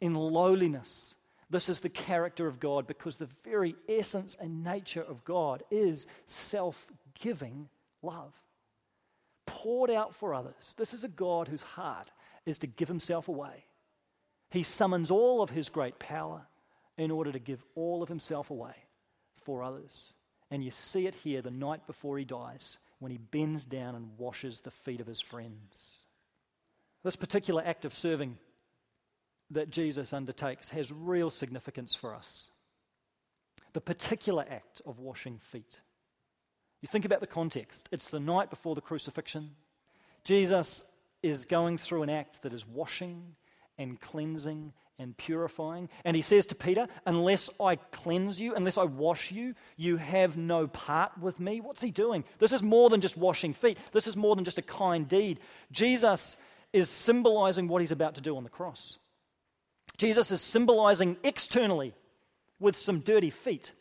in 0.00 0.14
lowliness. 0.14 1.14
This 1.50 1.68
is 1.68 1.80
the 1.80 1.88
character 1.88 2.46
of 2.46 2.60
God 2.60 2.86
because 2.86 3.16
the 3.16 3.28
very 3.44 3.74
essence 3.88 4.36
and 4.40 4.64
nature 4.64 5.02
of 5.02 5.24
God 5.24 5.62
is 5.70 6.06
self 6.26 6.86
giving 7.20 7.68
love, 8.02 8.32
poured 9.46 9.90
out 9.90 10.14
for 10.14 10.34
others. 10.34 10.74
This 10.76 10.94
is 10.94 11.04
a 11.04 11.08
God 11.08 11.48
whose 11.48 11.62
heart 11.62 12.10
is 12.46 12.58
to 12.58 12.66
give 12.66 12.88
himself 12.88 13.28
away 13.28 13.64
He 14.50 14.62
summons 14.62 15.10
all 15.10 15.42
of 15.42 15.50
his 15.50 15.68
great 15.68 15.98
power 15.98 16.42
in 16.96 17.10
order 17.10 17.32
to 17.32 17.38
give 17.38 17.64
all 17.74 18.02
of 18.02 18.08
himself 18.08 18.50
away 18.50 18.74
for 19.42 19.62
others. 19.62 20.12
And 20.50 20.64
you 20.64 20.70
see 20.70 21.06
it 21.06 21.14
here 21.14 21.42
the 21.42 21.50
night 21.50 21.86
before 21.86 22.18
he 22.18 22.24
dies 22.24 22.78
when 22.98 23.12
he 23.12 23.18
bends 23.18 23.64
down 23.64 23.94
and 23.94 24.18
washes 24.18 24.60
the 24.60 24.70
feet 24.70 25.00
of 25.00 25.06
his 25.06 25.20
friends. 25.20 25.99
This 27.02 27.16
particular 27.16 27.62
act 27.64 27.84
of 27.84 27.94
serving 27.94 28.38
that 29.50 29.70
Jesus 29.70 30.12
undertakes 30.12 30.68
has 30.70 30.92
real 30.92 31.30
significance 31.30 31.94
for 31.94 32.14
us. 32.14 32.50
The 33.72 33.80
particular 33.80 34.44
act 34.48 34.82
of 34.86 34.98
washing 34.98 35.38
feet. 35.38 35.80
You 36.82 36.88
think 36.88 37.04
about 37.04 37.20
the 37.20 37.26
context. 37.26 37.88
It's 37.92 38.08
the 38.08 38.20
night 38.20 38.50
before 38.50 38.74
the 38.74 38.80
crucifixion. 38.80 39.50
Jesus 40.24 40.84
is 41.22 41.44
going 41.44 41.78
through 41.78 42.02
an 42.02 42.10
act 42.10 42.42
that 42.42 42.52
is 42.52 42.66
washing 42.66 43.34
and 43.78 44.00
cleansing 44.00 44.72
and 44.98 45.16
purifying. 45.16 45.88
And 46.04 46.14
he 46.14 46.22
says 46.22 46.46
to 46.46 46.54
Peter, 46.54 46.86
Unless 47.06 47.50
I 47.58 47.76
cleanse 47.76 48.40
you, 48.40 48.54
unless 48.54 48.78
I 48.78 48.84
wash 48.84 49.32
you, 49.32 49.54
you 49.76 49.96
have 49.96 50.36
no 50.36 50.66
part 50.66 51.16
with 51.18 51.40
me. 51.40 51.60
What's 51.60 51.80
he 51.80 51.90
doing? 51.90 52.24
This 52.38 52.52
is 52.52 52.62
more 52.62 52.90
than 52.90 53.00
just 53.00 53.16
washing 53.16 53.54
feet, 53.54 53.78
this 53.92 54.06
is 54.06 54.16
more 54.16 54.36
than 54.36 54.44
just 54.44 54.58
a 54.58 54.62
kind 54.62 55.08
deed. 55.08 55.40
Jesus 55.72 56.36
is 56.72 56.88
symbolizing 56.88 57.68
what 57.68 57.82
he's 57.82 57.92
about 57.92 58.14
to 58.14 58.20
do 58.20 58.36
on 58.36 58.44
the 58.44 58.50
cross. 58.50 58.98
Jesus 59.96 60.30
is 60.30 60.40
symbolizing 60.40 61.16
externally 61.22 61.94
with 62.58 62.76
some 62.76 63.00
dirty 63.00 63.30
feet 63.30 63.72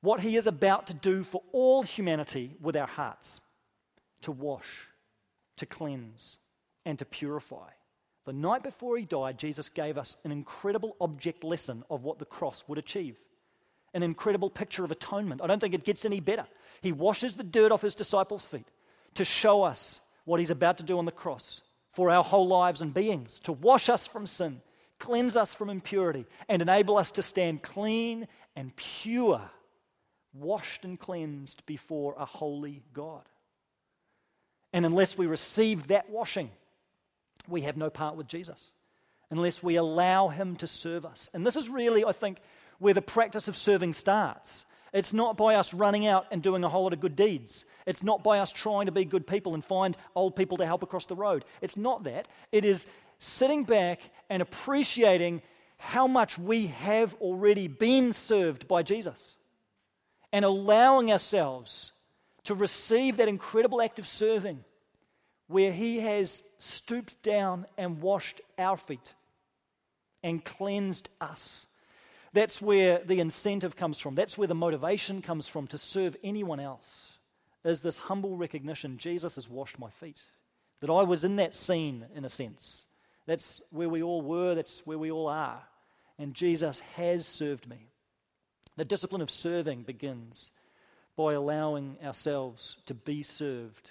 what 0.00 0.20
he 0.20 0.36
is 0.36 0.46
about 0.46 0.86
to 0.88 0.94
do 0.94 1.22
for 1.22 1.42
all 1.52 1.82
humanity 1.82 2.56
with 2.60 2.76
our 2.76 2.86
hearts 2.86 3.40
to 4.22 4.32
wash, 4.32 4.88
to 5.56 5.66
cleanse, 5.66 6.38
and 6.84 6.98
to 6.98 7.04
purify. 7.04 7.68
The 8.26 8.32
night 8.32 8.62
before 8.62 8.96
he 8.96 9.04
died, 9.04 9.38
Jesus 9.38 9.68
gave 9.68 9.98
us 9.98 10.16
an 10.24 10.32
incredible 10.32 10.96
object 11.00 11.44
lesson 11.44 11.84
of 11.90 12.04
what 12.04 12.18
the 12.18 12.24
cross 12.24 12.64
would 12.66 12.78
achieve. 12.78 13.16
An 13.92 14.02
incredible 14.02 14.50
picture 14.50 14.84
of 14.84 14.90
atonement. 14.90 15.42
I 15.42 15.46
don't 15.46 15.58
think 15.58 15.74
it 15.74 15.84
gets 15.84 16.04
any 16.04 16.20
better. 16.20 16.46
He 16.80 16.92
washes 16.92 17.34
the 17.34 17.42
dirt 17.42 17.72
off 17.72 17.82
his 17.82 17.94
disciples' 17.94 18.44
feet 18.44 18.68
to 19.14 19.24
show 19.24 19.62
us 19.62 20.00
what 20.24 20.38
he's 20.38 20.50
about 20.50 20.78
to 20.78 20.84
do 20.84 20.98
on 20.98 21.06
the 21.06 21.12
cross 21.12 21.62
for 21.92 22.10
our 22.10 22.24
whole 22.24 22.46
lives 22.46 22.82
and 22.82 22.94
beings, 22.94 23.38
to 23.40 23.52
wash 23.52 23.88
us 23.88 24.06
from 24.06 24.26
sin, 24.26 24.60
cleanse 24.98 25.36
us 25.36 25.54
from 25.54 25.70
impurity, 25.70 26.26
and 26.48 26.62
enable 26.62 26.96
us 26.96 27.10
to 27.12 27.22
stand 27.22 27.62
clean 27.62 28.28
and 28.54 28.74
pure, 28.76 29.42
washed 30.32 30.84
and 30.84 30.98
cleansed 30.98 31.64
before 31.66 32.14
a 32.18 32.24
holy 32.24 32.82
God. 32.92 33.24
And 34.72 34.86
unless 34.86 35.18
we 35.18 35.26
receive 35.26 35.88
that 35.88 36.10
washing, 36.10 36.50
we 37.48 37.62
have 37.62 37.76
no 37.76 37.90
part 37.90 38.16
with 38.16 38.28
Jesus 38.28 38.70
unless 39.30 39.62
we 39.62 39.76
allow 39.76 40.28
Him 40.28 40.56
to 40.56 40.66
serve 40.66 41.06
us. 41.06 41.30
And 41.32 41.46
this 41.46 41.56
is 41.56 41.68
really, 41.68 42.04
I 42.04 42.12
think, 42.12 42.38
where 42.78 42.94
the 42.94 43.02
practice 43.02 43.48
of 43.48 43.56
serving 43.56 43.94
starts. 43.94 44.64
It's 44.92 45.12
not 45.12 45.36
by 45.36 45.54
us 45.54 45.72
running 45.72 46.06
out 46.06 46.26
and 46.30 46.42
doing 46.42 46.64
a 46.64 46.68
whole 46.68 46.84
lot 46.84 46.92
of 46.92 47.00
good 47.00 47.16
deeds. 47.16 47.64
It's 47.86 48.02
not 48.02 48.24
by 48.24 48.40
us 48.40 48.50
trying 48.50 48.86
to 48.86 48.92
be 48.92 49.04
good 49.04 49.26
people 49.26 49.54
and 49.54 49.64
find 49.64 49.96
old 50.14 50.34
people 50.36 50.58
to 50.58 50.66
help 50.66 50.82
across 50.82 51.06
the 51.06 51.14
road. 51.14 51.44
It's 51.60 51.76
not 51.76 52.04
that. 52.04 52.28
It 52.50 52.64
is 52.64 52.86
sitting 53.18 53.64
back 53.64 54.00
and 54.28 54.42
appreciating 54.42 55.42
how 55.76 56.06
much 56.06 56.38
we 56.38 56.68
have 56.68 57.14
already 57.14 57.68
been 57.68 58.12
served 58.12 58.68
by 58.68 58.82
Jesus 58.82 59.36
and 60.32 60.44
allowing 60.44 61.12
ourselves 61.12 61.92
to 62.44 62.54
receive 62.54 63.18
that 63.18 63.28
incredible 63.28 63.80
act 63.80 63.98
of 63.98 64.06
serving 64.06 64.64
where 65.46 65.72
he 65.72 66.00
has 66.00 66.42
stooped 66.58 67.22
down 67.22 67.66
and 67.76 68.00
washed 68.00 68.40
our 68.58 68.76
feet 68.76 69.14
and 70.22 70.44
cleansed 70.44 71.08
us. 71.20 71.66
That's 72.32 72.62
where 72.62 72.98
the 73.04 73.20
incentive 73.20 73.76
comes 73.76 73.98
from. 73.98 74.14
That's 74.14 74.38
where 74.38 74.48
the 74.48 74.54
motivation 74.54 75.22
comes 75.22 75.48
from 75.48 75.66
to 75.68 75.78
serve 75.78 76.16
anyone 76.22 76.60
else. 76.60 77.12
Is 77.64 77.80
this 77.80 77.98
humble 77.98 78.36
recognition 78.36 78.98
Jesus 78.98 79.34
has 79.34 79.48
washed 79.48 79.78
my 79.78 79.90
feet. 79.90 80.20
That 80.80 80.90
I 80.90 81.02
was 81.02 81.24
in 81.24 81.36
that 81.36 81.54
scene, 81.54 82.06
in 82.14 82.24
a 82.24 82.28
sense. 82.28 82.86
That's 83.26 83.62
where 83.70 83.88
we 83.88 84.02
all 84.02 84.22
were, 84.22 84.54
that's 84.54 84.86
where 84.86 84.98
we 84.98 85.10
all 85.10 85.28
are. 85.28 85.62
And 86.18 86.34
Jesus 86.34 86.80
has 86.96 87.26
served 87.26 87.68
me. 87.68 87.88
The 88.76 88.84
discipline 88.84 89.20
of 89.20 89.30
serving 89.30 89.82
begins 89.82 90.50
by 91.16 91.34
allowing 91.34 91.96
ourselves 92.02 92.76
to 92.86 92.94
be 92.94 93.22
served 93.22 93.90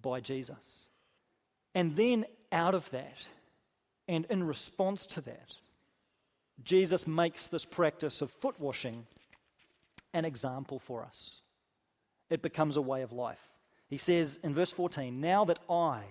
by 0.00 0.20
Jesus. 0.20 0.86
And 1.74 1.96
then 1.96 2.24
out 2.50 2.74
of 2.74 2.88
that, 2.90 3.26
and 4.08 4.24
in 4.30 4.44
response 4.44 5.06
to 5.06 5.20
that, 5.22 5.54
Jesus 6.64 7.06
makes 7.06 7.46
this 7.46 7.64
practice 7.64 8.22
of 8.22 8.30
foot 8.30 8.60
washing 8.60 9.06
an 10.12 10.24
example 10.24 10.78
for 10.78 11.02
us. 11.02 11.40
It 12.30 12.42
becomes 12.42 12.76
a 12.76 12.82
way 12.82 13.02
of 13.02 13.12
life. 13.12 13.50
He 13.88 13.96
says 13.96 14.38
in 14.42 14.54
verse 14.54 14.72
14, 14.72 15.20
Now 15.20 15.44
that 15.44 15.58
I, 15.68 16.02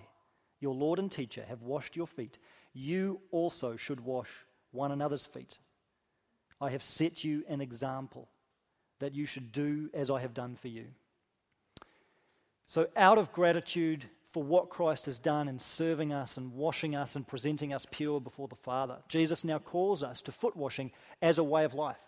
your 0.60 0.74
Lord 0.74 0.98
and 0.98 1.10
teacher, 1.10 1.44
have 1.48 1.62
washed 1.62 1.96
your 1.96 2.06
feet, 2.06 2.38
you 2.72 3.20
also 3.30 3.76
should 3.76 4.00
wash 4.00 4.30
one 4.70 4.92
another's 4.92 5.26
feet. 5.26 5.58
I 6.60 6.70
have 6.70 6.82
set 6.82 7.24
you 7.24 7.44
an 7.48 7.60
example 7.60 8.28
that 9.00 9.14
you 9.14 9.26
should 9.26 9.50
do 9.50 9.90
as 9.92 10.10
I 10.10 10.20
have 10.20 10.32
done 10.32 10.54
for 10.54 10.68
you. 10.68 10.86
So, 12.66 12.86
out 12.96 13.18
of 13.18 13.32
gratitude 13.32 14.08
for 14.32 14.42
what 14.42 14.70
Christ 14.70 15.06
has 15.06 15.18
done 15.18 15.46
in 15.46 15.58
serving 15.58 16.12
us 16.12 16.38
and 16.38 16.54
washing 16.54 16.96
us 16.96 17.16
and 17.16 17.26
presenting 17.26 17.72
us 17.72 17.86
pure 17.90 18.20
before 18.20 18.48
the 18.48 18.56
Father. 18.56 18.96
Jesus 19.08 19.44
now 19.44 19.58
calls 19.58 20.02
us 20.02 20.22
to 20.22 20.32
foot 20.32 20.56
washing 20.56 20.90
as 21.20 21.38
a 21.38 21.44
way 21.44 21.64
of 21.64 21.74
life. 21.74 22.00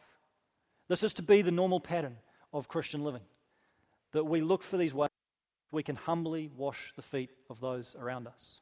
This 0.89 1.03
is 1.03 1.15
to 1.15 1.23
be 1.23 1.43
the 1.43 1.51
normal 1.51 1.81
pattern 1.81 2.17
of 2.53 2.69
Christian 2.69 3.05
living. 3.05 3.21
That 4.13 4.25
we 4.25 4.41
look 4.41 4.63
for 4.63 4.79
these 4.79 4.95
ways 4.95 5.11
we 5.71 5.83
can 5.83 5.97
humbly 5.97 6.51
wash 6.57 6.93
the 6.97 7.03
feet 7.03 7.31
of 7.51 7.61
those 7.61 7.95
around 7.99 8.27
us. 8.27 8.61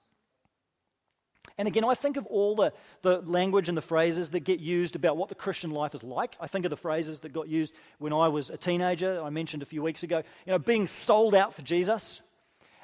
And 1.58 1.68
again, 1.68 1.84
I 1.84 1.94
think 1.94 2.16
of 2.16 2.26
all 2.26 2.56
the, 2.56 2.72
the 3.02 3.20
language 3.20 3.68
and 3.68 3.76
the 3.76 3.82
phrases 3.82 4.30
that 4.30 4.40
get 4.40 4.58
used 4.58 4.96
about 4.96 5.16
what 5.16 5.28
the 5.28 5.34
Christian 5.34 5.70
life 5.70 5.94
is 5.94 6.02
like. 6.02 6.34
I 6.40 6.46
think 6.46 6.64
of 6.64 6.70
the 6.70 6.76
phrases 6.76 7.20
that 7.20 7.32
got 7.32 7.48
used 7.48 7.74
when 7.98 8.12
I 8.12 8.28
was 8.28 8.48
a 8.50 8.56
teenager, 8.56 9.22
I 9.22 9.30
mentioned 9.30 9.62
a 9.62 9.66
few 9.66 9.82
weeks 9.82 10.02
ago. 10.02 10.22
You 10.46 10.52
know, 10.52 10.58
being 10.58 10.86
sold 10.86 11.34
out 11.34 11.54
for 11.54 11.62
Jesus 11.62 12.22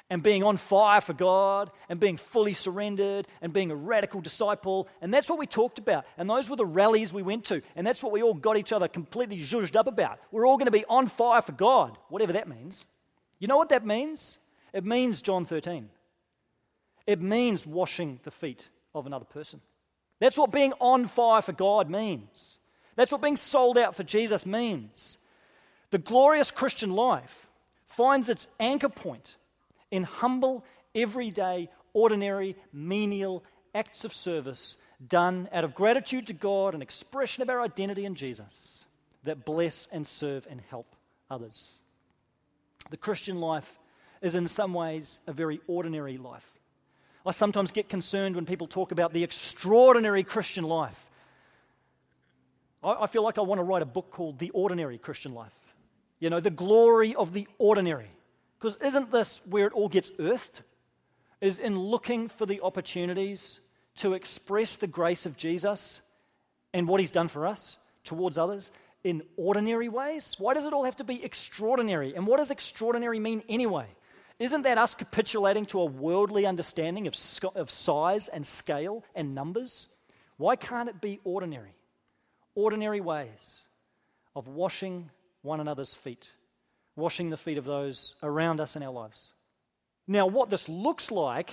and 0.09 0.23
being 0.23 0.43
on 0.43 0.57
fire 0.57 1.01
for 1.01 1.13
God 1.13 1.69
and 1.87 1.99
being 1.99 2.17
fully 2.17 2.53
surrendered 2.53 3.27
and 3.41 3.53
being 3.53 3.71
a 3.71 3.75
radical 3.75 4.21
disciple. 4.21 4.87
And 5.01 5.13
that's 5.13 5.29
what 5.29 5.37
we 5.37 5.45
talked 5.45 5.77
about. 5.77 6.05
And 6.17 6.29
those 6.29 6.49
were 6.49 6.55
the 6.55 6.65
rallies 6.65 7.13
we 7.13 7.21
went 7.21 7.45
to. 7.45 7.61
And 7.75 7.85
that's 7.85 8.01
what 8.01 8.11
we 8.11 8.23
all 8.23 8.33
got 8.33 8.57
each 8.57 8.73
other 8.73 8.87
completely 8.87 9.39
zhuzhed 9.39 9.75
up 9.75 9.87
about. 9.87 10.19
We're 10.31 10.47
all 10.47 10.57
going 10.57 10.65
to 10.65 10.71
be 10.71 10.85
on 10.85 11.07
fire 11.07 11.41
for 11.41 11.51
God, 11.51 11.97
whatever 12.09 12.33
that 12.33 12.47
means. 12.47 12.85
You 13.37 13.47
know 13.47 13.57
what 13.57 13.69
that 13.69 13.85
means? 13.85 14.37
It 14.73 14.83
means 14.83 15.21
John 15.21 15.45
13. 15.45 15.89
It 17.05 17.21
means 17.21 17.65
washing 17.65 18.19
the 18.23 18.31
feet 18.31 18.67
of 18.93 19.05
another 19.05 19.25
person. 19.25 19.61
That's 20.19 20.37
what 20.37 20.51
being 20.51 20.73
on 20.79 21.07
fire 21.07 21.41
for 21.41 21.53
God 21.53 21.89
means. 21.89 22.59
That's 22.95 23.11
what 23.11 23.21
being 23.21 23.37
sold 23.37 23.77
out 23.77 23.95
for 23.95 24.03
Jesus 24.03 24.45
means. 24.45 25.17
The 25.91 25.97
glorious 25.97 26.51
Christian 26.51 26.91
life 26.91 27.47
finds 27.87 28.29
its 28.29 28.47
anchor 28.59 28.89
point 28.89 29.37
in 29.91 30.03
humble, 30.03 30.63
everyday, 30.93 31.69
ordinary, 31.93 32.55
menial 32.71 33.43
acts 33.73 34.05
of 34.05 34.13
service 34.13 34.77
done 35.07 35.47
out 35.51 35.63
of 35.63 35.75
gratitude 35.75 36.27
to 36.27 36.33
God, 36.33 36.75
an 36.75 36.81
expression 36.81 37.41
of 37.41 37.49
our 37.49 37.61
identity 37.61 38.05
in 38.05 38.15
Jesus 38.15 38.83
that 39.23 39.45
bless 39.45 39.87
and 39.91 40.05
serve 40.05 40.47
and 40.49 40.61
help 40.69 40.87
others. 41.29 41.69
The 42.89 42.97
Christian 42.97 43.39
life 43.39 43.79
is, 44.21 44.35
in 44.35 44.47
some 44.47 44.73
ways, 44.73 45.19
a 45.27 45.33
very 45.33 45.61
ordinary 45.67 46.17
life. 46.17 46.45
I 47.25 47.31
sometimes 47.31 47.71
get 47.71 47.89
concerned 47.89 48.35
when 48.35 48.45
people 48.45 48.67
talk 48.67 48.91
about 48.91 49.13
the 49.13 49.23
extraordinary 49.23 50.23
Christian 50.23 50.63
life. 50.63 50.97
I, 52.83 53.03
I 53.03 53.07
feel 53.07 53.23
like 53.23 53.37
I 53.37 53.41
want 53.41 53.59
to 53.59 53.63
write 53.63 53.81
a 53.81 53.85
book 53.85 54.11
called 54.11 54.39
The 54.39 54.49
Ordinary 54.51 54.97
Christian 54.97 55.33
Life. 55.33 55.53
You 56.19 56.29
know, 56.29 56.39
the 56.39 56.49
glory 56.49 57.15
of 57.15 57.33
the 57.33 57.47
ordinary. 57.57 58.09
Because 58.59 58.77
isn't 58.77 59.11
this 59.11 59.41
where 59.45 59.67
it 59.67 59.73
all 59.73 59.89
gets 59.89 60.11
earthed? 60.19 60.61
Is 61.39 61.59
in 61.59 61.79
looking 61.79 62.27
for 62.27 62.45
the 62.45 62.61
opportunities 62.61 63.61
to 63.97 64.13
express 64.13 64.75
the 64.75 64.87
grace 64.87 65.25
of 65.25 65.37
Jesus 65.37 66.01
and 66.73 66.87
what 66.87 66.99
he's 66.99 67.11
done 67.11 67.29
for 67.29 67.47
us 67.47 67.77
towards 68.03 68.37
others 68.37 68.71
in 69.03 69.23
ordinary 69.37 69.87
ways? 69.87 70.35
Why 70.37 70.53
does 70.53 70.65
it 70.65 70.73
all 70.73 70.83
have 70.83 70.97
to 70.97 71.05
be 71.05 71.23
extraordinary? 71.23 72.15
And 72.15 72.27
what 72.27 72.37
does 72.37 72.51
extraordinary 72.51 73.19
mean 73.19 73.43
anyway? 73.47 73.87
Isn't 74.39 74.63
that 74.63 74.77
us 74.77 74.93
capitulating 74.93 75.65
to 75.67 75.79
a 75.79 75.85
worldly 75.85 76.45
understanding 76.45 77.07
of, 77.07 77.15
of 77.55 77.71
size 77.71 78.27
and 78.27 78.45
scale 78.45 79.05
and 79.15 79.33
numbers? 79.33 79.87
Why 80.37 80.57
can't 80.57 80.89
it 80.89 80.99
be 80.99 81.21
ordinary? 81.23 81.75
Ordinary 82.55 82.99
ways 82.99 83.61
of 84.35 84.49
washing 84.49 85.09
one 85.41 85.61
another's 85.61 85.93
feet 85.93 86.27
washing 86.99 87.29
the 87.29 87.37
feet 87.37 87.57
of 87.57 87.65
those 87.65 88.15
around 88.21 88.59
us 88.59 88.75
in 88.75 88.83
our 88.83 88.91
lives. 88.91 89.31
Now, 90.07 90.27
what 90.27 90.49
this 90.49 90.67
looks 90.69 91.11
like 91.11 91.51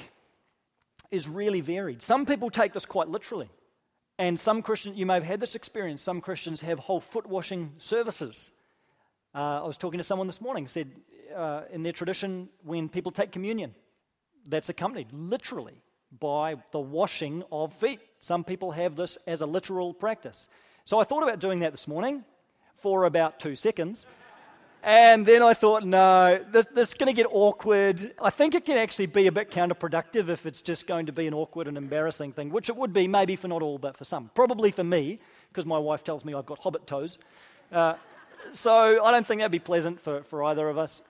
is 1.11 1.29
really 1.29 1.61
varied. 1.61 2.03
Some 2.03 2.27
people 2.27 2.51
take 2.51 2.73
this 2.73 2.87
quite 2.87 3.09
literally. 3.09 3.51
And 4.19 4.41
some 4.41 4.63
Christians, 4.63 4.97
you 4.99 5.07
may 5.07 5.15
have 5.15 5.25
had 5.25 5.41
this 5.41 5.55
experience, 5.55 6.03
some 6.03 6.21
Christians 6.21 6.63
have 6.63 6.79
whole 6.79 7.01
foot 7.01 7.27
washing 7.27 7.73
services. 7.79 8.51
Uh, 9.35 9.63
I 9.63 9.67
was 9.67 9.77
talking 9.77 9.99
to 9.99 10.05
someone 10.05 10.27
this 10.27 10.41
morning, 10.41 10.67
said 10.67 10.91
uh, 11.35 11.63
in 11.71 11.83
their 11.83 11.93
tradition, 11.93 12.49
when 12.65 12.89
people 12.89 13.13
take 13.13 13.31
communion, 13.31 13.75
that's 14.49 14.71
accompanied 14.71 15.13
literally 15.13 15.83
by 16.19 16.55
the 16.73 16.81
washing 16.81 17.43
of 17.53 17.75
feet. 17.75 18.01
Some 18.21 18.43
people 18.43 18.71
have 18.71 18.97
this 18.97 19.19
as 19.27 19.43
a 19.43 19.47
literal 19.47 19.93
practice. 19.93 20.49
So 20.85 20.99
I 20.99 21.05
thought 21.05 21.23
about 21.23 21.41
doing 21.41 21.61
that 21.61 21.73
this 21.73 21.87
morning 21.87 22.25
for 22.79 23.05
about 23.05 23.39
two 23.39 23.57
seconds. 23.57 24.07
And 24.83 25.27
then 25.27 25.43
I 25.43 25.55
thought, 25.55 25.85
no, 25.85 26.39
this, 26.53 26.67
this 26.67 26.91
is 26.91 26.95
going 26.95 27.09
to 27.09 27.13
get 27.13 27.27
awkward. 27.31 28.15
I 28.23 28.31
think 28.31 28.55
it 28.55 28.65
can 28.65 28.79
actually 28.79 29.07
be 29.07 29.27
a 29.27 29.33
bit 29.33 29.51
counterproductive 29.51 30.29
if 30.29 30.47
it's 30.47 30.63
just 30.63 30.87
going 30.87 31.07
to 31.07 31.13
be 31.13 31.27
an 31.27 31.35
awkward 31.35 31.67
and 31.67 31.77
embarrassing 31.77 32.33
thing, 32.33 32.51
which 32.51 32.69
it 32.69 32.77
would 32.77 32.93
be, 32.93 33.09
maybe 33.09 33.35
for 33.35 33.49
not 33.49 33.63
all, 33.63 33.79
but 33.79 33.97
for 33.97 34.05
some. 34.05 34.31
Probably 34.35 34.71
for 34.71 34.85
me, 34.85 35.19
because 35.49 35.67
my 35.67 35.79
wife 35.79 36.05
tells 36.05 36.25
me 36.25 36.35
I've 36.35 36.47
got 36.47 36.61
hobbit 36.61 36.87
toes. 36.87 37.19
Uh, 37.73 37.95
so 38.53 39.05
I 39.05 39.11
don't 39.11 39.27
think 39.27 39.41
that'd 39.41 39.51
be 39.51 39.59
pleasant 39.59 40.01
for, 40.01 40.23
for 40.25 40.45
either 40.45 40.69
of 40.69 40.79
us. 40.79 41.03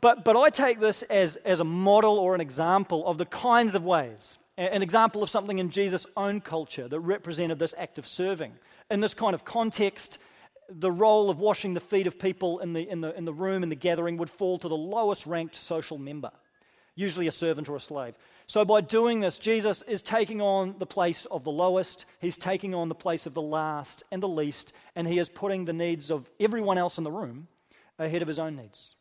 But, 0.00 0.24
but 0.24 0.36
I 0.36 0.50
take 0.50 0.78
this 0.78 1.02
as, 1.02 1.36
as 1.36 1.60
a 1.60 1.64
model 1.64 2.18
or 2.18 2.34
an 2.34 2.40
example 2.40 3.06
of 3.06 3.18
the 3.18 3.26
kinds 3.26 3.74
of 3.74 3.84
ways, 3.84 4.38
an 4.56 4.82
example 4.82 5.22
of 5.22 5.30
something 5.30 5.58
in 5.58 5.70
Jesus' 5.70 6.06
own 6.16 6.40
culture 6.40 6.86
that 6.86 7.00
represented 7.00 7.58
this 7.58 7.74
act 7.76 7.98
of 7.98 8.06
serving. 8.06 8.52
In 8.90 9.00
this 9.00 9.14
kind 9.14 9.34
of 9.34 9.44
context, 9.44 10.18
the 10.70 10.90
role 10.90 11.30
of 11.30 11.38
washing 11.38 11.74
the 11.74 11.80
feet 11.80 12.06
of 12.06 12.18
people 12.18 12.60
in 12.60 12.72
the, 12.72 12.88
in, 12.88 13.00
the, 13.00 13.16
in 13.16 13.24
the 13.24 13.32
room, 13.32 13.62
in 13.62 13.68
the 13.68 13.76
gathering, 13.76 14.16
would 14.18 14.30
fall 14.30 14.58
to 14.58 14.68
the 14.68 14.76
lowest 14.76 15.26
ranked 15.26 15.56
social 15.56 15.98
member, 15.98 16.30
usually 16.94 17.26
a 17.26 17.32
servant 17.32 17.68
or 17.68 17.76
a 17.76 17.80
slave. 17.80 18.14
So, 18.46 18.64
by 18.64 18.80
doing 18.80 19.20
this, 19.20 19.38
Jesus 19.38 19.82
is 19.82 20.02
taking 20.02 20.40
on 20.40 20.74
the 20.78 20.86
place 20.86 21.24
of 21.26 21.44
the 21.44 21.52
lowest, 21.52 22.04
he's 22.20 22.36
taking 22.36 22.74
on 22.74 22.88
the 22.88 22.94
place 22.94 23.26
of 23.26 23.34
the 23.34 23.42
last 23.42 24.02
and 24.10 24.22
the 24.22 24.28
least, 24.28 24.72
and 24.96 25.06
he 25.06 25.18
is 25.18 25.28
putting 25.28 25.64
the 25.64 25.72
needs 25.72 26.10
of 26.10 26.28
everyone 26.40 26.78
else 26.78 26.98
in 26.98 27.04
the 27.04 27.12
room 27.12 27.48
ahead 27.98 28.22
of 28.22 28.28
his 28.28 28.38
own 28.38 28.56
needs. 28.56 28.94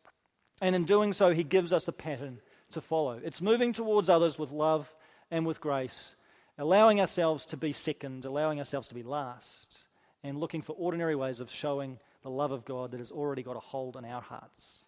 And 0.62 0.76
in 0.76 0.84
doing 0.84 1.14
so, 1.14 1.34
he 1.34 1.44
gives 1.44 1.74
us 1.74 1.88
a 1.88 1.94
pattern 1.94 2.42
to 2.72 2.82
follow. 2.82 3.20
It's 3.24 3.42
moving 3.42 3.74
towards 3.74 4.10
others 4.10 4.38
with 4.38 4.52
love 4.52 4.94
and 5.32 5.46
with 5.46 5.62
grace, 5.62 6.14
allowing 6.58 7.00
ourselves 7.00 7.46
to 7.48 7.58
be 7.58 7.74
second, 7.74 8.26
allowing 8.26 8.60
ourselves 8.60 8.90
to 8.90 8.96
be 8.96 9.04
last, 9.04 9.80
and 10.24 10.38
looking 10.38 10.62
for 10.62 10.74
ordinary 10.74 11.16
ways 11.16 11.40
of 11.40 11.50
showing 11.52 12.00
the 12.24 12.30
love 12.30 12.52
of 12.52 12.66
God 12.66 12.92
that 12.92 13.00
has 13.00 13.12
already 13.12 13.44
got 13.44 13.56
a 13.56 13.60
hold 13.60 13.96
on 13.96 14.06
our 14.06 14.22
hearts. 14.22 14.84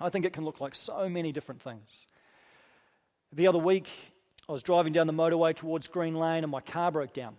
I 0.00 0.08
think 0.08 0.24
it 0.24 0.32
can 0.32 0.44
look 0.44 0.60
like 0.60 0.74
so 0.74 1.08
many 1.08 1.32
different 1.32 1.62
things. 1.62 1.88
The 3.32 3.46
other 3.46 3.58
week, 3.58 3.88
I 4.48 4.52
was 4.52 4.62
driving 4.62 4.92
down 4.92 5.06
the 5.06 5.12
motorway 5.12 5.54
towards 5.54 5.88
Green 5.88 6.14
Lane 6.14 6.44
and 6.44 6.50
my 6.50 6.60
car 6.60 6.90
broke 6.90 7.12
down. 7.12 7.36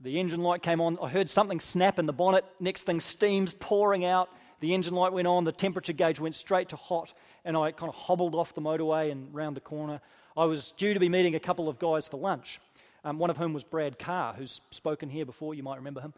The 0.00 0.18
engine 0.18 0.42
light 0.42 0.62
came 0.62 0.80
on. 0.80 0.98
I 1.02 1.08
heard 1.08 1.28
something 1.28 1.60
snap 1.60 1.98
in 1.98 2.06
the 2.06 2.12
bonnet. 2.12 2.44
Next 2.58 2.84
thing, 2.84 3.00
steam's 3.00 3.52
pouring 3.52 4.04
out. 4.04 4.30
The 4.60 4.74
engine 4.74 4.94
light 4.94 5.12
went 5.12 5.26
on, 5.26 5.44
the 5.44 5.52
temperature 5.52 5.94
gauge 5.94 6.20
went 6.20 6.34
straight 6.34 6.68
to 6.68 6.76
hot, 6.76 7.12
and 7.44 7.56
I 7.56 7.72
kind 7.72 7.88
of 7.88 7.94
hobbled 7.94 8.34
off 8.34 8.54
the 8.54 8.60
motorway 8.60 9.10
and 9.10 9.34
round 9.34 9.56
the 9.56 9.60
corner. 9.60 10.00
I 10.36 10.44
was 10.44 10.72
due 10.72 10.92
to 10.92 11.00
be 11.00 11.08
meeting 11.08 11.34
a 11.34 11.40
couple 11.40 11.68
of 11.68 11.78
guys 11.78 12.06
for 12.06 12.18
lunch, 12.18 12.60
um, 13.04 13.18
one 13.18 13.30
of 13.30 13.36
whom 13.36 13.52
was 13.52 13.64
Brad 13.64 13.98
Carr, 13.98 14.34
who's 14.34 14.60
spoken 14.70 15.08
here 15.08 15.24
before, 15.24 15.54
you 15.54 15.62
might 15.62 15.76
remember 15.76 16.00
him. 16.00 16.14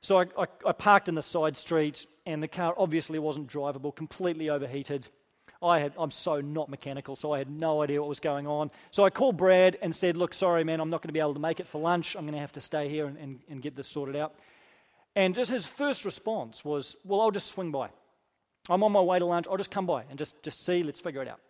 So 0.00 0.20
I, 0.20 0.26
I, 0.38 0.46
I 0.66 0.72
parked 0.72 1.08
in 1.08 1.14
the 1.14 1.22
side 1.22 1.56
street, 1.56 2.06
and 2.26 2.42
the 2.42 2.48
car 2.48 2.74
obviously 2.76 3.18
wasn't 3.18 3.48
drivable, 3.48 3.94
completely 3.94 4.50
overheated. 4.50 5.08
I 5.62 5.78
had, 5.78 5.94
I'm 5.96 6.10
so 6.10 6.40
not 6.42 6.68
mechanical, 6.68 7.16
so 7.16 7.32
I 7.32 7.38
had 7.38 7.48
no 7.48 7.82
idea 7.82 8.00
what 8.00 8.08
was 8.08 8.20
going 8.20 8.46
on. 8.46 8.70
So 8.90 9.04
I 9.04 9.10
called 9.10 9.38
Brad 9.38 9.78
and 9.80 9.96
said, 9.96 10.16
Look, 10.16 10.34
sorry, 10.34 10.62
man, 10.62 10.80
I'm 10.80 10.90
not 10.90 11.00
going 11.00 11.08
to 11.08 11.14
be 11.14 11.20
able 11.20 11.34
to 11.34 11.40
make 11.40 11.58
it 11.58 11.66
for 11.66 11.80
lunch. 11.80 12.16
I'm 12.16 12.24
going 12.24 12.34
to 12.34 12.40
have 12.40 12.52
to 12.52 12.60
stay 12.60 12.88
here 12.88 13.06
and, 13.06 13.16
and, 13.16 13.40
and 13.48 13.62
get 13.62 13.74
this 13.74 13.88
sorted 13.88 14.16
out. 14.16 14.34
And 15.16 15.34
just 15.34 15.50
his 15.50 15.64
first 15.64 16.04
response 16.04 16.64
was, 16.64 16.96
Well, 17.04 17.20
I'll 17.20 17.30
just 17.30 17.48
swing 17.48 17.70
by. 17.70 17.88
I'm 18.68 18.82
on 18.82 18.92
my 18.92 19.00
way 19.00 19.18
to 19.18 19.24
lunch. 19.24 19.46
I'll 19.50 19.56
just 19.56 19.70
come 19.70 19.86
by 19.86 20.04
and 20.10 20.18
just, 20.18 20.42
just 20.42 20.64
see. 20.64 20.82
Let's 20.82 21.00
figure 21.00 21.22
it 21.22 21.28
out. 21.28 21.40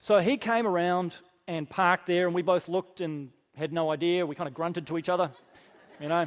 So 0.00 0.18
he 0.18 0.36
came 0.36 0.66
around 0.66 1.16
and 1.46 1.68
parked 1.68 2.06
there, 2.06 2.26
and 2.26 2.34
we 2.34 2.42
both 2.42 2.68
looked 2.68 3.00
and 3.00 3.30
had 3.56 3.72
no 3.72 3.90
idea. 3.90 4.26
We 4.26 4.34
kind 4.34 4.48
of 4.48 4.54
grunted 4.54 4.86
to 4.88 4.98
each 4.98 5.08
other, 5.08 5.30
you 6.00 6.08
know, 6.08 6.26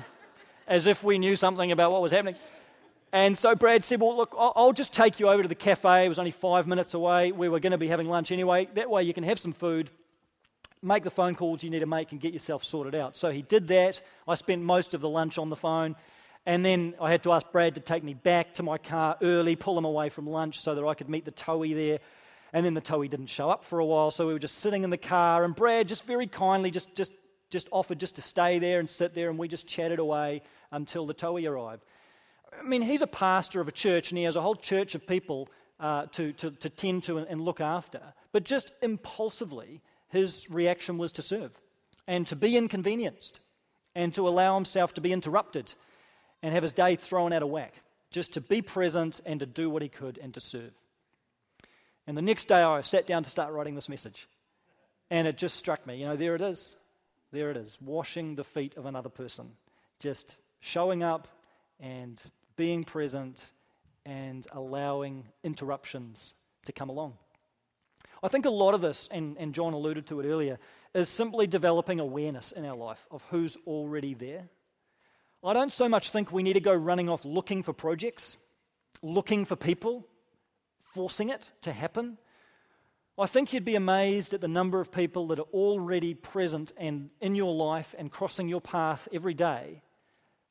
as 0.68 0.88
if 0.88 1.04
we 1.04 1.18
knew 1.18 1.36
something 1.36 1.72
about 1.72 1.92
what 1.92 2.02
was 2.02 2.12
happening. 2.12 2.36
And 3.14 3.38
so 3.38 3.56
Brad 3.56 3.84
said, 3.84 4.02
Well, 4.02 4.16
look, 4.18 4.36
I'll 4.38 4.74
just 4.74 4.94
take 4.94 5.20
you 5.20 5.30
over 5.30 5.42
to 5.42 5.50
the 5.50 5.56
cafe. 5.56 6.06
It 6.06 6.10
was 6.10 6.20
only 6.20 6.32
five 6.32 6.68
minutes 6.68 6.94
away. 6.94 7.32
We 7.32 7.50
were 7.50 7.60
going 7.60 7.72
to 7.72 7.78
be 7.78 7.88
having 7.88 8.08
lunch 8.08 8.32
anyway. 8.32 8.68
That 8.74 8.90
way 8.90 9.04
you 9.04 9.14
can 9.14 9.24
have 9.24 9.40
some 9.40 9.54
food, 9.54 9.90
make 10.82 11.04
the 11.04 11.10
phone 11.10 11.36
calls 11.36 11.64
you 11.64 11.70
need 11.70 11.80
to 11.80 11.86
make, 11.86 12.12
and 12.12 12.20
get 12.20 12.34
yourself 12.34 12.64
sorted 12.66 12.96
out. 12.96 13.16
So 13.16 13.32
he 13.32 13.42
did 13.42 13.68
that. 13.70 14.02
I 14.28 14.36
spent 14.36 14.62
most 14.62 14.94
of 14.94 15.02
the 15.02 15.10
lunch 15.10 15.38
on 15.38 15.50
the 15.50 15.56
phone. 15.56 15.96
And 16.46 16.64
then 16.64 16.94
I 17.02 17.12
had 17.12 17.24
to 17.24 17.34
ask 17.34 17.50
Brad 17.52 17.76
to 17.76 17.82
take 17.82 18.04
me 18.06 18.14
back 18.14 18.54
to 18.54 18.64
my 18.64 18.78
car 18.78 19.18
early, 19.22 19.58
pull 19.58 19.78
him 19.78 19.84
away 19.84 20.08
from 20.08 20.26
lunch 20.26 20.60
so 20.60 20.76
that 20.76 20.86
I 20.86 20.94
could 20.94 21.10
meet 21.10 21.26
the 21.26 21.32
towie 21.32 21.76
there. 21.76 22.00
And 22.54 22.66
then 22.66 22.74
the 22.74 22.82
towie 22.82 23.10
didn't 23.10 23.28
show 23.28 23.50
up 23.50 23.64
for 23.64 23.80
a 23.80 23.86
while, 23.86 24.12
so 24.12 24.28
we 24.28 24.34
were 24.34 24.40
just 24.40 24.60
sitting 24.60 24.84
in 24.84 24.90
the 24.90 24.98
car. 24.98 25.44
And 25.44 25.56
Brad 25.56 25.88
just 25.88 26.06
very 26.06 26.28
kindly 26.28 26.72
just, 26.72 26.96
just, 26.96 27.12
just 27.50 27.68
offered 27.72 28.00
just 28.00 28.16
to 28.16 28.22
stay 28.22 28.60
there 28.60 28.80
and 28.80 28.90
sit 28.90 29.14
there, 29.14 29.30
and 29.30 29.38
we 29.38 29.48
just 29.48 29.68
chatted 29.68 30.00
away 30.00 30.42
until 30.72 31.06
the 31.06 31.14
towie 31.14 31.50
arrived. 31.50 31.84
I 32.58 32.64
mean, 32.64 32.82
he's 32.82 33.02
a 33.02 33.08
pastor 33.08 33.62
of 33.62 33.68
a 33.68 33.72
church, 33.72 34.12
and 34.12 34.18
he 34.18 34.24
has 34.24 34.36
a 34.36 34.42
whole 34.42 34.56
church 34.56 34.96
of 34.96 35.06
people 35.06 35.50
uh, 35.80 36.06
to, 36.14 36.34
to, 36.34 36.52
to 36.52 36.70
tend 36.70 37.04
to 37.04 37.18
and, 37.18 37.28
and 37.28 37.42
look 37.42 37.62
after. 37.62 38.02
But 38.32 38.44
just 38.44 38.72
impulsively, 38.82 39.82
his 40.10 40.48
reaction 40.50 40.98
was 40.98 41.12
to 41.14 41.22
serve 41.22 41.52
and 42.08 42.26
to 42.28 42.36
be 42.36 42.58
inconvenienced 42.58 43.40
and 43.96 44.14
to 44.14 44.28
allow 44.28 44.56
himself 44.56 44.94
to 44.94 45.02
be 45.02 45.12
interrupted 45.12 45.74
and 46.42 46.54
have 46.54 46.64
his 46.64 46.72
day 46.72 46.96
thrown 46.96 47.34
out 47.34 47.44
of 47.44 47.50
whack, 47.50 47.74
just 48.12 48.34
to 48.34 48.42
be 48.42 48.62
present 48.62 49.20
and 49.26 49.40
to 49.40 49.46
do 49.46 49.70
what 49.70 49.82
he 49.82 49.90
could 49.90 50.18
and 50.18 50.34
to 50.34 50.40
serve. 50.40 50.72
And 52.08 52.18
the 52.18 52.22
next 52.22 52.48
day, 52.48 52.64
I 52.64 52.82
sat 52.82 53.06
down 53.06 53.24
to 53.24 53.30
start 53.30 53.54
writing 53.54 53.76
this 53.76 53.90
message. 53.90 54.28
And 55.10 55.28
it 55.28 55.38
just 55.38 55.56
struck 55.56 55.86
me, 55.86 55.98
you 55.98 56.06
know, 56.06 56.16
there 56.16 56.36
it 56.36 56.42
is. 56.42 56.76
There 57.32 57.52
it 57.52 57.58
is, 57.58 57.78
washing 57.82 58.36
the 58.36 58.44
feet 58.44 58.78
of 58.78 58.86
another 58.86 59.10
person. 59.10 59.52
Just 60.00 60.38
showing 60.62 61.04
up 61.04 61.28
and 61.80 62.20
being 62.56 62.84
present 62.84 63.46
and 64.06 64.48
allowing 64.54 65.26
interruptions 65.44 66.34
to 66.66 66.72
come 66.72 66.90
along. 66.90 67.14
I 68.24 68.30
think 68.30 68.46
a 68.46 68.50
lot 68.50 68.74
of 68.74 68.82
this, 68.82 69.10
and, 69.12 69.38
and 69.38 69.54
John 69.54 69.74
alluded 69.74 70.08
to 70.08 70.22
it 70.22 70.26
earlier, 70.26 70.58
is 70.94 71.10
simply 71.10 71.48
developing 71.48 72.00
awareness 72.00 72.54
in 72.54 72.66
our 72.66 72.76
life 72.76 73.06
of 73.12 73.22
who's 73.30 73.58
already 73.68 74.14
there 74.14 74.46
I 75.44 75.54
don't 75.54 75.72
so 75.72 75.88
much 75.88 76.10
think 76.10 76.32
we 76.32 76.44
need 76.44 76.54
to 76.54 76.60
go 76.60 76.74
running 76.74 77.10
off 77.10 77.24
looking 77.24 77.64
for 77.64 77.72
projects, 77.72 78.38
looking 79.02 79.46
for 79.46 79.56
people, 79.56 80.06
forcing 80.98 81.30
it 81.30 81.48
to 81.62 81.72
happen. 81.72 82.18
I 83.20 83.28
think 83.28 83.54
you'd 83.54 83.64
be 83.64 83.76
amazed 83.76 84.34
at 84.34 84.42
the 84.42 84.48
number 84.48 84.82
of 84.82 84.92
people 84.92 85.28
that 85.28 85.38
are 85.38 85.54
already 85.54 86.16
present 86.16 86.72
and 86.76 87.12
in 87.22 87.36
your 87.36 87.54
life 87.54 87.94
and 88.00 88.12
crossing 88.12 88.50
your 88.50 88.62
path 88.62 89.08
every 89.14 89.36
day 89.36 89.84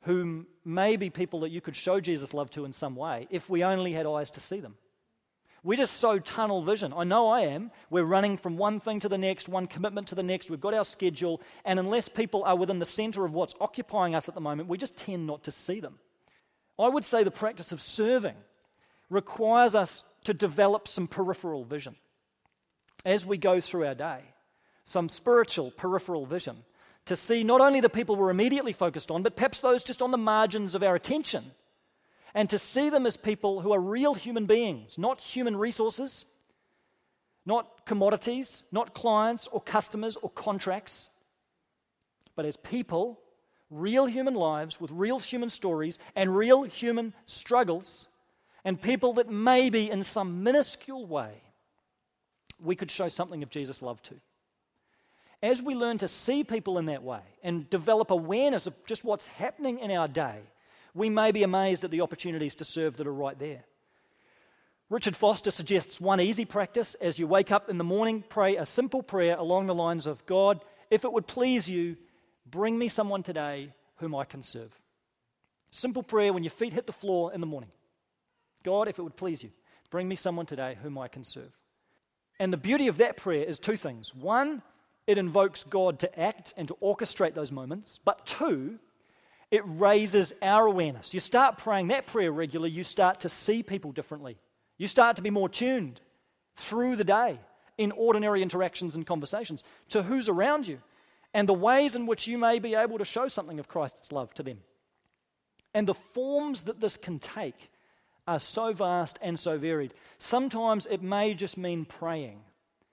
who 0.03 0.47
may 0.65 0.95
be 0.95 1.11
people 1.11 1.41
that 1.41 1.51
you 1.51 1.61
could 1.61 1.75
show 1.75 1.99
Jesus' 1.99 2.33
love 2.33 2.49
to 2.51 2.65
in 2.65 2.73
some 2.73 2.95
way 2.95 3.27
if 3.29 3.51
we 3.51 3.65
only 3.65 3.93
had 3.93 4.07
eyes 4.07 4.31
to 4.31 4.41
see 4.41 4.61
them. 4.61 4.77
We're 5.65 5.79
just 5.79 5.97
so 5.97 6.21
tunnel 6.21 6.63
vision. 6.63 6.93
I 6.97 7.03
know 7.03 7.27
I 7.27 7.41
am. 7.41 7.73
We're 7.91 8.05
running 8.05 8.37
from 8.37 8.57
one 8.57 8.79
thing 8.79 9.01
to 9.01 9.09
the 9.09 9.19
next, 9.19 9.49
one 9.49 9.67
commitment 9.67 10.07
to 10.09 10.15
the 10.15 10.23
next. 10.23 10.49
We've 10.49 10.61
got 10.61 10.75
our 10.75 10.85
schedule. 10.85 11.43
And 11.65 11.81
unless 11.81 12.09
people 12.09 12.45
are 12.45 12.55
within 12.55 12.79
the 12.79 12.85
center 12.85 13.25
of 13.25 13.33
what's 13.33 13.57
occupying 13.61 14.15
us 14.15 14.29
at 14.29 14.37
the 14.37 14.41
moment, 14.41 14.69
we 14.69 14.79
just 14.79 14.97
tend 14.97 15.27
not 15.27 15.43
to 15.43 15.51
see 15.51 15.81
them. 15.81 15.99
I 16.79 16.89
would 16.89 17.05
say 17.05 17.25
the 17.25 17.33
practice 17.33 17.73
of 17.73 17.81
serving 17.81 18.37
requires 19.11 19.75
us 19.75 20.03
to 20.25 20.35
develop 20.35 20.89
some 20.89 21.07
peripheral 21.07 21.65
vision. 21.65 21.97
As 23.05 23.25
we 23.25 23.39
go 23.39 23.61
through 23.61 23.87
our 23.87 23.95
day, 23.95 24.21
some 24.85 25.09
spiritual 25.09 25.71
peripheral 25.71 26.27
vision 26.27 26.57
to 27.07 27.17
see 27.17 27.45
not 27.45 27.61
only 27.61 27.81
the 27.81 27.89
people 27.89 28.17
we're 28.17 28.31
immediately 28.31 28.73
focused 28.73 29.11
on, 29.11 29.23
but 29.23 29.37
perhaps 29.37 29.61
those 29.61 29.85
just 29.85 30.03
on 30.03 30.11
the 30.11 30.19
margins 30.19 30.75
of 30.75 30.83
our 30.83 30.97
attention 30.97 31.45
and 32.37 32.51
to 32.51 32.59
see 32.59 32.91
them 32.91 33.07
as 33.07 33.17
people 33.17 33.63
who 33.63 33.73
are 33.73 33.81
real 33.81 34.13
human 34.13 34.45
beings, 34.45 34.99
not 34.99 35.21
human 35.21 35.57
resources, 35.57 36.27
not 37.47 37.87
commodities, 37.87 38.65
not 38.71 38.93
clients 38.93 39.47
or 39.47 39.61
customers 39.61 40.17
or 40.17 40.29
contracts, 40.29 41.09
but 42.35 42.45
as 42.45 42.59
people, 42.59 43.19
real 43.71 44.05
human 44.05 44.35
lives 44.35 44.79
with 44.79 44.91
real 44.91 45.19
human 45.19 45.49
stories 45.49 45.99
and 46.15 46.37
real 46.37 46.65
human 46.65 47.15
struggles, 47.25 48.07
and 48.67 48.81
people 48.81 49.15
that 49.15 49.31
maybe 49.31 49.91
in 49.91 50.05
some 50.05 50.43
minuscule 50.43 51.07
way 51.07 51.33
we 52.63 52.77
could 52.77 52.91
show 52.91 53.09
something 53.09 53.43
of 53.43 53.49
Jesus' 53.49 53.81
love 53.81 54.03
to. 54.03 54.15
As 55.43 55.63
we 55.63 55.75
learn 55.75 55.97
to 55.99 56.09
see 56.09 56.45
people 56.45 56.77
in 56.77 56.87
that 56.87 57.03
way 57.03 57.21
and 57.43 57.71
develop 57.71 58.11
awareness 58.11 58.67
of 58.67 58.75
just 58.85 59.05
what's 59.05 59.27
happening 59.27 59.79
in 59.79 59.91
our 59.91 60.09
day, 60.09 60.41
we 60.95 61.09
may 61.09 61.33
be 61.33 61.43
amazed 61.43 61.85
at 61.85 61.91
the 61.91 62.03
opportunities 62.03 62.57
to 62.57 62.65
serve 62.67 62.99
that 62.99 63.07
are 63.07 63.13
right 63.13 63.39
there. 63.39 63.65
Richard 64.91 65.17
Foster 65.17 65.51
suggests 65.51 65.99
one 65.99 66.21
easy 66.21 66.45
practice 66.45 66.95
as 66.97 67.19
you 67.19 67.27
wake 67.27 67.51
up 67.51 67.71
in 67.71 67.79
the 67.79 67.85
morning, 67.85 68.23
pray 68.29 68.57
a 68.57 68.67
simple 68.67 69.03
prayer 69.03 69.37
along 69.37 69.67
the 69.67 69.75
lines 69.75 70.07
of 70.07 70.27
God, 70.27 70.61
if 70.91 71.05
it 71.05 71.13
would 71.13 71.27
please 71.27 71.69
you, 71.69 71.97
Bring 72.49 72.79
me 72.79 72.89
someone 72.89 73.23
today 73.23 73.73
whom 73.97 74.15
I 74.15 74.25
can 74.25 74.43
serve. 74.43 74.73
Simple 75.71 76.03
prayer 76.03 76.33
when 76.33 76.45
your 76.45 76.51
feet 76.51 76.73
hit 76.73 76.87
the 76.87 76.93
floor 76.93 77.33
in 77.33 77.41
the 77.41 77.47
morning. 77.47 77.71
God, 78.67 78.89
if 78.89 78.99
it 78.99 79.03
would 79.03 79.17
please 79.17 79.45
you, 79.45 79.51
bring 79.91 80.09
me 80.09 80.17
someone 80.17 80.45
today 80.45 80.77
whom 80.83 80.99
I 80.99 81.07
can 81.07 81.23
serve. 81.23 81.53
And 82.41 82.53
the 82.53 82.57
beauty 82.59 82.89
of 82.89 82.99
that 82.99 83.17
prayer 83.17 83.45
is 83.45 83.61
two 83.61 83.77
things. 83.77 84.13
One, 84.13 84.61
it 85.07 85.19
invokes 85.19 85.63
God 85.63 86.01
to 86.01 86.21
act 86.21 86.53
and 86.57 86.67
to 86.67 86.75
orchestrate 86.83 87.35
those 87.35 87.53
moments. 87.53 88.01
But 88.05 88.27
two, 88.27 88.81
it 89.53 89.63
raises 89.65 90.33
our 90.43 90.67
awareness. 90.67 91.15
You 91.15 91.21
start 91.21 91.59
praying 91.59 91.89
that 91.89 92.09
prayer 92.09 92.33
regularly, 92.33 92.73
you 92.73 92.83
start 92.83 93.21
to 93.21 93.29
see 93.29 93.63
people 93.63 93.93
differently. 93.93 94.37
You 94.79 94.89
start 94.89 95.15
to 95.17 95.23
be 95.23 95.31
more 95.31 95.49
tuned 95.49 96.01
through 96.57 96.97
the 96.97 97.05
day 97.05 97.39
in 97.79 97.93
ordinary 97.93 98.43
interactions 98.43 98.97
and 98.97 99.07
conversations 99.07 99.63
to 99.91 100.03
who's 100.03 100.29
around 100.29 100.67
you 100.67 100.81
and 101.33 101.49
the 101.49 101.55
ways 101.55 101.95
in 101.95 102.07
which 102.07 102.27
you 102.27 102.37
may 102.37 102.59
be 102.59 102.75
able 102.75 102.99
to 102.99 103.05
show 103.05 103.29
something 103.29 103.61
of 103.61 103.69
Christ's 103.69 104.11
love 104.11 104.35
to 104.35 104.43
them. 104.43 104.59
And 105.73 105.87
the 105.87 105.95
forms 105.95 106.65
that 106.65 106.81
this 106.81 106.97
can 106.97 107.21
take 107.21 107.71
are 108.27 108.41
so 108.41 108.73
vast 108.73 109.19
and 109.23 109.39
so 109.39 109.59
varied. 109.59 109.95
Sometimes 110.19 110.87
it 110.87 111.03
may 111.03 111.35
just 111.35 111.57
mean 111.57 111.85
praying, 111.85 112.41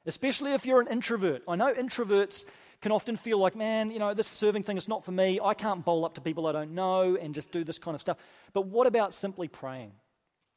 especially 0.06 0.54
if 0.54 0.66
you're 0.66 0.82
an 0.82 0.88
introvert. 0.88 1.44
I 1.48 1.56
know 1.56 1.74
introverts 1.74 2.46
can 2.82 2.92
often 2.92 3.16
feel 3.16 3.38
like, 3.38 3.56
man, 3.56 3.92
you 3.92 4.00
know, 4.00 4.14
this 4.14 4.28
serving 4.28 4.64
thing 4.64 4.78
is 4.78 4.88
not 4.88 5.06
for 5.06 5.12
me. 5.12 5.40
I 5.42 5.54
can't 5.54 5.86
bowl 5.86 6.06
up 6.06 6.16
to 6.16 6.22
people 6.22 6.48
I 6.48 6.52
don't 6.52 6.76
know 6.76 7.16
and 7.16 7.34
just 7.34 7.52
do 7.52 7.64
this 7.64 7.80
kind 7.80 7.96
of 7.96 8.02
stuff. 8.02 8.18
But 8.52 8.68
what 8.68 8.88
about 8.88 9.14
simply 9.14 9.48
praying? 9.48 9.92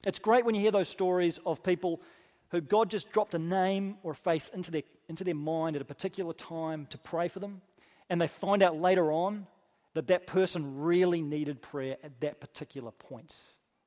It's 0.04 0.18
great 0.18 0.44
when 0.44 0.54
you 0.54 0.60
hear 0.60 0.72
those 0.72 0.88
stories 0.88 1.38
of 1.46 1.62
people 1.62 2.02
who 2.50 2.60
God 2.60 2.90
just 2.90 3.10
dropped 3.12 3.34
a 3.34 3.38
name 3.38 3.96
or 4.02 4.12
a 4.12 4.16
face 4.16 4.48
into 4.48 4.70
their, 4.70 4.82
into 5.08 5.24
their 5.24 5.34
mind 5.34 5.76
at 5.76 5.82
a 5.82 5.86
particular 5.86 6.32
time 6.32 6.86
to 6.90 6.98
pray 6.98 7.28
for 7.28 7.38
them, 7.38 7.60
and 8.10 8.20
they 8.20 8.28
find 8.28 8.62
out 8.62 8.76
later 8.76 9.10
on 9.10 9.46
that 9.94 10.08
that 10.08 10.26
person 10.26 10.80
really 10.82 11.22
needed 11.22 11.62
prayer 11.62 11.96
at 12.04 12.20
that 12.20 12.40
particular 12.40 12.90
point. 12.90 13.34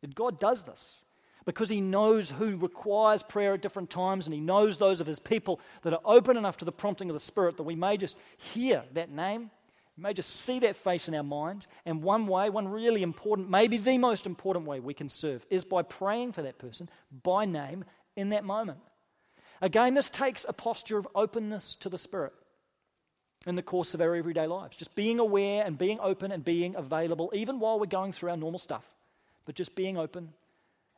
God 0.08 0.40
does 0.40 0.64
this 0.64 1.04
because 1.46 1.70
He 1.70 1.82
knows 1.82 2.30
who 2.32 2.58
requires 2.58 3.24
prayer 3.24 3.54
at 3.54 3.62
different 3.62 3.90
times, 3.90 4.28
and 4.28 4.34
He 4.34 4.40
knows 4.40 4.78
those 4.78 5.02
of 5.02 5.08
His 5.08 5.20
people 5.20 5.60
that 5.82 5.94
are 5.94 6.02
open 6.06 6.38
enough 6.38 6.58
to 6.58 6.66
the 6.66 6.72
prompting 6.72 7.10
of 7.10 7.14
the 7.14 7.20
Spirit 7.20 7.58
that 7.58 7.64
we 7.64 7.76
may 7.76 7.98
just 7.98 8.16
hear 8.38 8.84
that 8.94 9.10
name, 9.10 9.50
we 9.98 10.04
may 10.04 10.14
just 10.14 10.30
see 10.30 10.60
that 10.60 10.78
face 10.78 11.08
in 11.08 11.16
our 11.16 11.24
mind. 11.24 11.68
And 11.86 12.02
one 12.02 12.28
way, 12.28 12.50
one 12.50 12.70
really 12.70 13.04
important, 13.04 13.50
maybe 13.50 13.78
the 13.78 13.98
most 13.98 14.26
important 14.26 14.66
way 14.66 14.80
we 14.80 14.94
can 14.94 15.10
serve 15.10 15.46
is 15.50 15.66
by 15.66 15.82
praying 15.82 16.32
for 16.32 16.44
that 16.44 16.58
person 16.58 16.90
by 17.24 17.46
name 17.46 17.84
in 18.16 18.30
that 18.30 18.46
moment. 18.46 18.80
Again, 19.62 19.94
this 19.94 20.10
takes 20.10 20.46
a 20.48 20.54
posture 20.54 20.98
of 20.98 21.08
openness 21.16 21.76
to 21.82 21.90
the 21.90 21.98
Spirit 21.98 22.32
in 23.46 23.56
the 23.56 23.64
course 23.64 23.94
of 23.94 24.02
our 24.02 24.16
everyday 24.16 24.48
lives. 24.48 24.78
Just 24.78 24.96
being 24.96 25.20
aware 25.20 25.66
and 25.66 25.78
being 25.78 26.00
open 26.00 26.32
and 26.32 26.46
being 26.46 26.76
available, 26.76 27.32
even 27.34 27.60
while 27.60 27.80
we're 27.80 27.86
going 27.86 28.12
through 28.12 28.30
our 28.30 28.38
normal 28.38 28.60
stuff, 28.60 28.86
but 29.46 29.56
just 29.56 29.76
being 29.76 29.98
open 29.98 30.34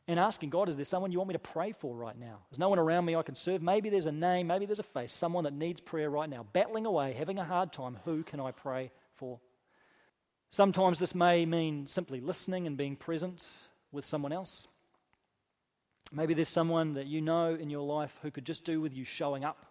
and 0.07 0.19
asking 0.19 0.49
God, 0.49 0.67
is 0.67 0.75
there 0.75 0.85
someone 0.85 1.11
you 1.11 1.19
want 1.19 1.29
me 1.29 1.33
to 1.33 1.39
pray 1.39 1.73
for 1.73 1.95
right 1.95 2.17
now? 2.17 2.39
There's 2.49 2.59
no 2.59 2.69
one 2.69 2.79
around 2.79 3.05
me 3.05 3.15
I 3.15 3.21
can 3.21 3.35
serve. 3.35 3.61
Maybe 3.61 3.89
there's 3.89 4.07
a 4.07 4.11
name, 4.11 4.47
maybe 4.47 4.65
there's 4.65 4.79
a 4.79 4.83
face, 4.83 5.11
someone 5.11 5.43
that 5.45 5.53
needs 5.53 5.79
prayer 5.79 6.09
right 6.09 6.29
now, 6.29 6.45
battling 6.53 6.85
away, 6.85 7.13
having 7.13 7.39
a 7.39 7.45
hard 7.45 7.71
time. 7.71 7.97
Who 8.05 8.23
can 8.23 8.39
I 8.39 8.51
pray 8.51 8.91
for? 9.15 9.39
Sometimes 10.49 10.99
this 10.99 11.15
may 11.15 11.45
mean 11.45 11.87
simply 11.87 12.19
listening 12.19 12.67
and 12.67 12.75
being 12.75 12.97
present 12.97 13.45
with 13.91 14.05
someone 14.05 14.33
else. 14.33 14.67
Maybe 16.11 16.33
there's 16.33 16.49
someone 16.49 16.95
that 16.95 17.07
you 17.07 17.21
know 17.21 17.55
in 17.55 17.69
your 17.69 17.83
life 17.83 18.13
who 18.21 18.31
could 18.31 18.45
just 18.45 18.65
do 18.65 18.81
with 18.81 18.93
you 18.93 19.05
showing 19.05 19.45
up, 19.45 19.65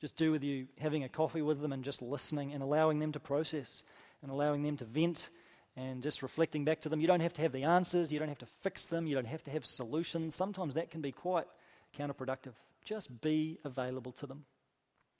just 0.00 0.16
do 0.16 0.32
with 0.32 0.42
you 0.42 0.66
having 0.80 1.04
a 1.04 1.08
coffee 1.08 1.42
with 1.42 1.60
them 1.60 1.72
and 1.72 1.84
just 1.84 2.02
listening 2.02 2.52
and 2.52 2.64
allowing 2.64 2.98
them 2.98 3.12
to 3.12 3.20
process 3.20 3.84
and 4.22 4.30
allowing 4.32 4.64
them 4.64 4.76
to 4.78 4.84
vent 4.84 5.30
and 5.76 6.02
just 6.02 6.22
reflecting 6.22 6.64
back 6.64 6.80
to 6.82 6.88
them. 6.88 7.00
You 7.00 7.06
don't 7.06 7.20
have 7.20 7.32
to 7.34 7.42
have 7.42 7.52
the 7.52 7.64
answers, 7.64 8.12
you 8.12 8.18
don't 8.18 8.28
have 8.28 8.38
to 8.38 8.48
fix 8.60 8.86
them, 8.86 9.06
you 9.06 9.14
don't 9.14 9.26
have 9.26 9.42
to 9.44 9.50
have 9.50 9.64
solutions. 9.64 10.34
Sometimes 10.34 10.74
that 10.74 10.90
can 10.90 11.00
be 11.00 11.12
quite 11.12 11.46
counterproductive. 11.98 12.52
Just 12.84 13.20
be 13.20 13.58
available 13.64 14.12
to 14.12 14.26
them. 14.26 14.44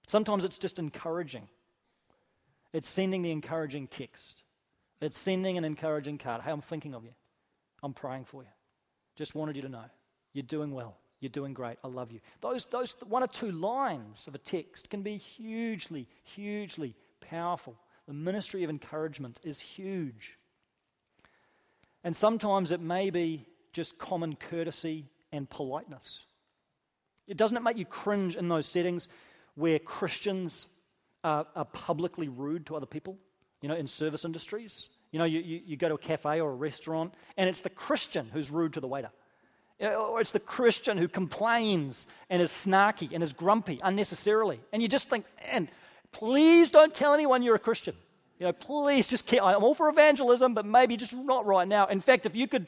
Sometimes 0.06 0.44
it's 0.44 0.58
just 0.58 0.78
encouraging. 0.78 1.48
It's 2.72 2.88
sending 2.88 3.22
the 3.22 3.30
encouraging 3.30 3.86
text. 3.86 4.42
It's 5.00 5.18
sending 5.18 5.58
an 5.58 5.64
encouraging 5.64 6.18
card. 6.18 6.42
Hey, 6.42 6.50
I'm 6.50 6.60
thinking 6.60 6.94
of 6.94 7.04
you. 7.04 7.12
I'm 7.82 7.92
praying 7.92 8.24
for 8.24 8.42
you. 8.42 8.48
Just 9.16 9.34
wanted 9.34 9.56
you 9.56 9.62
to 9.62 9.68
know. 9.68 9.84
You're 10.32 10.42
doing 10.42 10.72
well. 10.72 10.96
You're 11.20 11.30
doing 11.30 11.54
great. 11.54 11.76
I 11.84 11.88
love 11.88 12.10
you. 12.10 12.20
Those, 12.40 12.66
those 12.66 12.96
one 13.06 13.22
or 13.22 13.28
two 13.28 13.52
lines 13.52 14.26
of 14.26 14.34
a 14.34 14.38
text 14.38 14.90
can 14.90 15.02
be 15.02 15.16
hugely, 15.16 16.08
hugely 16.24 16.94
powerful. 17.20 17.76
The 18.06 18.12
ministry 18.12 18.64
of 18.64 18.70
encouragement 18.70 19.38
is 19.44 19.60
huge. 19.60 20.36
And 22.04 22.16
sometimes 22.16 22.72
it 22.72 22.80
may 22.80 23.10
be 23.10 23.46
just 23.72 23.98
common 23.98 24.36
courtesy 24.36 25.06
and 25.30 25.48
politeness. 25.48 26.24
It 27.26 27.36
doesn't 27.36 27.56
it 27.56 27.62
make 27.62 27.76
you 27.76 27.84
cringe 27.84 28.36
in 28.36 28.48
those 28.48 28.66
settings 28.66 29.08
where 29.54 29.78
Christians 29.78 30.68
are, 31.24 31.46
are 31.54 31.64
publicly 31.64 32.28
rude 32.28 32.66
to 32.66 32.76
other 32.76 32.86
people? 32.86 33.18
You 33.60 33.68
know, 33.68 33.76
in 33.76 33.86
service 33.86 34.24
industries. 34.24 34.90
You 35.12 35.20
know, 35.20 35.24
you, 35.24 35.40
you, 35.40 35.60
you 35.64 35.76
go 35.76 35.88
to 35.88 35.94
a 35.94 35.98
cafe 35.98 36.40
or 36.40 36.50
a 36.50 36.54
restaurant, 36.54 37.14
and 37.36 37.48
it's 37.48 37.60
the 37.60 37.70
Christian 37.70 38.28
who's 38.32 38.50
rude 38.50 38.72
to 38.72 38.80
the 38.80 38.88
waiter. 38.88 39.10
Or 39.80 40.20
it's 40.20 40.32
the 40.32 40.40
Christian 40.40 40.96
who 40.96 41.08
complains 41.08 42.06
and 42.30 42.42
is 42.42 42.50
snarky 42.50 43.12
and 43.12 43.22
is 43.22 43.32
grumpy 43.32 43.78
unnecessarily. 43.82 44.60
And 44.72 44.82
you 44.82 44.88
just 44.88 45.08
think, 45.08 45.26
man, 45.44 45.68
please 46.12 46.70
don't 46.70 46.94
tell 46.94 47.14
anyone 47.14 47.42
you're 47.42 47.56
a 47.56 47.60
Christian. 47.60 47.94
You 48.38 48.46
know, 48.46 48.52
please 48.52 49.08
just 49.08 49.26
keep, 49.26 49.42
I'm 49.42 49.62
all 49.62 49.74
for 49.74 49.88
evangelism, 49.88 50.54
but 50.54 50.66
maybe 50.66 50.96
just 50.96 51.12
not 51.12 51.46
right 51.46 51.66
now. 51.68 51.86
In 51.86 52.00
fact, 52.00 52.26
if 52.26 52.34
you 52.34 52.48
could 52.48 52.66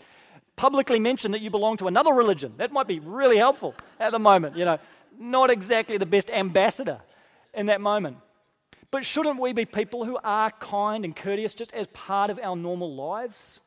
publicly 0.56 1.00
mention 1.00 1.32
that 1.32 1.40
you 1.40 1.50
belong 1.50 1.76
to 1.78 1.88
another 1.88 2.12
religion, 2.12 2.54
that 2.58 2.72
might 2.72 2.86
be 2.86 3.00
really 3.00 3.38
helpful 3.38 3.74
at 3.98 4.12
the 4.12 4.18
moment. 4.18 4.56
You 4.56 4.64
know, 4.64 4.78
not 5.18 5.50
exactly 5.50 5.96
the 5.96 6.06
best 6.06 6.30
ambassador 6.30 7.00
in 7.52 7.66
that 7.66 7.80
moment. 7.80 8.18
But 8.90 9.04
shouldn't 9.04 9.40
we 9.40 9.52
be 9.52 9.64
people 9.64 10.04
who 10.04 10.18
are 10.22 10.50
kind 10.52 11.04
and 11.04 11.16
courteous 11.16 11.54
just 11.54 11.72
as 11.72 11.88
part 11.88 12.30
of 12.30 12.38
our 12.40 12.54
normal 12.54 12.94
lives? 12.94 13.58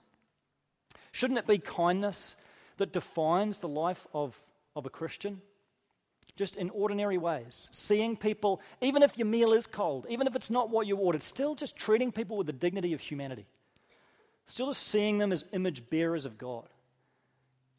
Shouldn't 1.12 1.40
it 1.40 1.48
be 1.48 1.58
kindness 1.58 2.36
that 2.78 2.94
defines 2.94 3.60
the 3.60 3.68
life 3.68 4.08
of, 4.14 4.40
of 4.76 4.86
a 4.86 4.90
Christian? 4.90 5.42
Just 6.38 6.56
in 6.56 6.70
ordinary 6.70 7.18
ways. 7.18 7.68
Seeing 7.74 8.16
people, 8.16 8.62
even 8.80 9.04
if 9.04 9.18
your 9.18 9.28
meal 9.28 9.52
is 9.54 9.68
cold, 9.68 10.06
even 10.08 10.28
if 10.28 10.36
it's 10.36 10.50
not 10.50 10.70
what 10.70 10.88
you 10.88 10.96
ordered, 10.96 11.24
still 11.24 11.56
just 11.56 11.76
treating 11.76 12.12
people 12.12 12.38
with 12.38 12.48
the 12.48 12.54
dignity 12.54 12.94
of 12.94 13.02
humanity. 13.02 13.48
Still 14.46 14.68
just 14.68 14.88
seeing 14.88 15.18
them 15.18 15.34
as 15.34 15.44
image 15.52 15.90
bearers 15.90 16.26
of 16.26 16.38
God. 16.38 16.70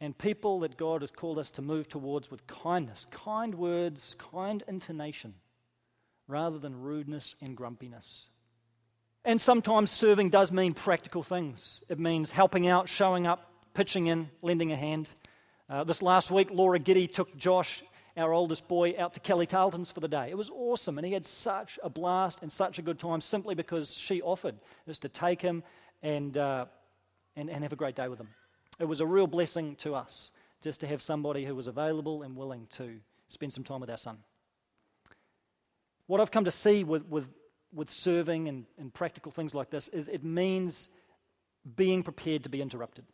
And 0.01 0.17
people 0.17 0.61
that 0.61 0.77
God 0.77 1.01
has 1.01 1.11
called 1.11 1.39
us 1.39 1.53
to 1.53 1.63
move 1.63 1.89
towards 1.89 2.31
with 2.31 2.47
kindness, 2.47 3.07
kind 3.11 3.55
words, 3.55 4.15
kind 4.33 4.63
intonation, 4.69 5.35
rather 6.27 6.59
than 6.59 6.83
rudeness 6.83 7.35
and 7.41 7.57
grumpiness. 7.57 8.27
And 9.25 9.41
sometimes 9.41 9.91
serving 9.91 10.31
does 10.31 10.53
mean 10.53 10.75
practical 10.75 11.23
things. 11.23 11.83
It 11.89 11.99
means 11.99 12.31
helping 12.31 12.67
out, 12.67 12.89
showing 12.89 13.27
up, 13.27 13.51
pitching 13.75 14.07
in, 14.07 14.31
lending 14.43 14.73
a 14.73 14.77
hand. 14.77 15.09
Uh, 15.69 15.85
this 15.85 16.03
last 16.03 16.31
week, 16.31 16.51
Laura 16.51 16.79
Giddy 16.79 17.09
took 17.09 17.37
Josh, 17.37 17.83
our 18.19 18.33
oldest 18.33 18.69
boy, 18.69 18.95
out 18.99 19.15
to 19.15 19.21
Kelly 19.21 19.47
Tarlton's 19.47 19.93
for 19.93 20.01
the 20.01 20.09
day. 20.09 20.29
It 20.29 20.37
was 20.37 20.51
awesome, 20.51 20.99
and 20.99 21.07
he 21.07 21.13
had 21.13 21.25
such 21.25 21.79
a 21.83 21.89
blast 21.89 22.41
and 22.43 22.51
such 22.51 22.79
a 22.79 22.83
good 22.83 22.99
time 22.99 23.21
simply 23.21 23.55
because 23.55 23.95
she 23.95 24.21
offered 24.21 24.57
just 24.87 25.03
to 25.03 25.09
take 25.09 25.41
him 25.41 25.63
and, 26.03 26.37
uh, 26.37 26.67
and, 27.37 27.49
and 27.49 27.63
have 27.63 27.73
a 27.73 27.77
great 27.77 27.95
day 27.95 28.09
with 28.09 28.19
him. 28.19 28.29
It 28.79 28.87
was 28.87 29.01
a 29.01 29.07
real 29.07 29.27
blessing 29.27 29.77
to 29.77 29.95
us 29.95 30.31
just 30.63 30.81
to 30.81 30.87
have 30.87 31.01
somebody 31.01 31.45
who 31.45 31.55
was 31.55 31.69
available 31.69 32.23
and 32.23 32.37
willing 32.37 32.67
to 32.73 32.99
spend 33.29 33.53
some 33.53 33.65
time 33.65 33.81
with 33.81 33.91
our 33.91 33.97
son. 33.97 34.19
What 36.07 36.21
I've 36.21 36.31
come 36.31 36.45
to 36.45 36.51
see 36.51 36.85
with, 36.85 37.07
with, 37.07 37.27
with 37.73 37.91
serving 37.91 38.49
and, 38.49 38.65
and 38.79 38.93
practical 38.93 39.31
things 39.31 39.55
like 39.55 39.71
this 39.71 39.89
is 39.89 40.09
it 40.09 40.25
means 40.25 40.89
being 41.77 42.03
prepared 42.03 42.45
to 42.45 42.49
be 42.49 42.63
interrupted. 42.63 43.05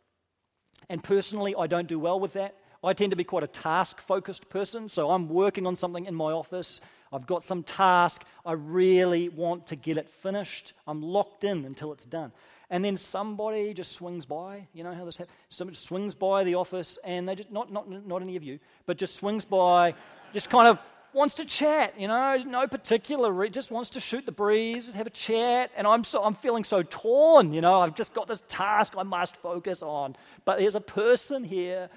And 0.89 1.03
personally, 1.03 1.55
I 1.57 1.67
don't 1.67 1.87
do 1.87 1.99
well 1.99 2.19
with 2.19 2.33
that. 2.33 2.55
I 2.85 2.93
tend 2.93 3.11
to 3.11 3.17
be 3.17 3.23
quite 3.23 3.43
a 3.43 3.47
task 3.47 3.99
focused 4.01 4.49
person. 4.49 4.89
So 4.89 5.09
I'm 5.09 5.29
working 5.29 5.65
on 5.65 5.75
something 5.75 6.05
in 6.05 6.15
my 6.15 6.31
office. 6.31 6.81
I've 7.11 7.25
got 7.25 7.43
some 7.43 7.63
task. 7.63 8.23
I 8.45 8.53
really 8.53 9.29
want 9.29 9.67
to 9.67 9.75
get 9.75 9.97
it 9.97 10.09
finished. 10.09 10.73
I'm 10.87 11.01
locked 11.01 11.43
in 11.43 11.65
until 11.65 11.93
it's 11.93 12.05
done. 12.05 12.31
And 12.69 12.83
then 12.83 12.97
somebody 12.97 13.73
just 13.73 13.91
swings 13.91 14.25
by. 14.25 14.67
You 14.73 14.83
know 14.83 14.93
how 14.93 15.05
this 15.05 15.17
happens? 15.17 15.35
Somebody 15.49 15.77
swings 15.77 16.15
by 16.15 16.43
the 16.43 16.55
office 16.55 16.97
and 17.03 17.27
they 17.29 17.35
just, 17.35 17.51
not, 17.51 17.71
not, 17.71 17.89
not 17.89 18.21
any 18.21 18.35
of 18.35 18.43
you, 18.43 18.59
but 18.85 18.97
just 18.97 19.15
swings 19.15 19.45
by, 19.45 19.93
just 20.33 20.49
kind 20.49 20.67
of 20.67 20.79
wants 21.15 21.35
to 21.35 21.45
chat, 21.45 21.97
you 21.97 22.09
know, 22.09 22.35
no 22.45 22.67
particular, 22.67 23.31
re- 23.31 23.49
just 23.49 23.71
wants 23.71 23.91
to 23.91 24.01
shoot 24.01 24.25
the 24.25 24.31
breeze, 24.33 24.93
have 24.93 25.07
a 25.07 25.11
chat. 25.11 25.71
And 25.77 25.87
I'm, 25.87 26.03
so, 26.03 26.21
I'm 26.21 26.35
feeling 26.35 26.65
so 26.65 26.83
torn, 26.83 27.53
you 27.53 27.61
know, 27.61 27.79
I've 27.79 27.95
just 27.95 28.13
got 28.13 28.27
this 28.27 28.43
task 28.49 28.95
I 28.97 29.03
must 29.03 29.37
focus 29.37 29.81
on. 29.81 30.15
But 30.43 30.59
there's 30.59 30.75
a 30.75 30.81
person 30.81 31.43
here, 31.43 31.89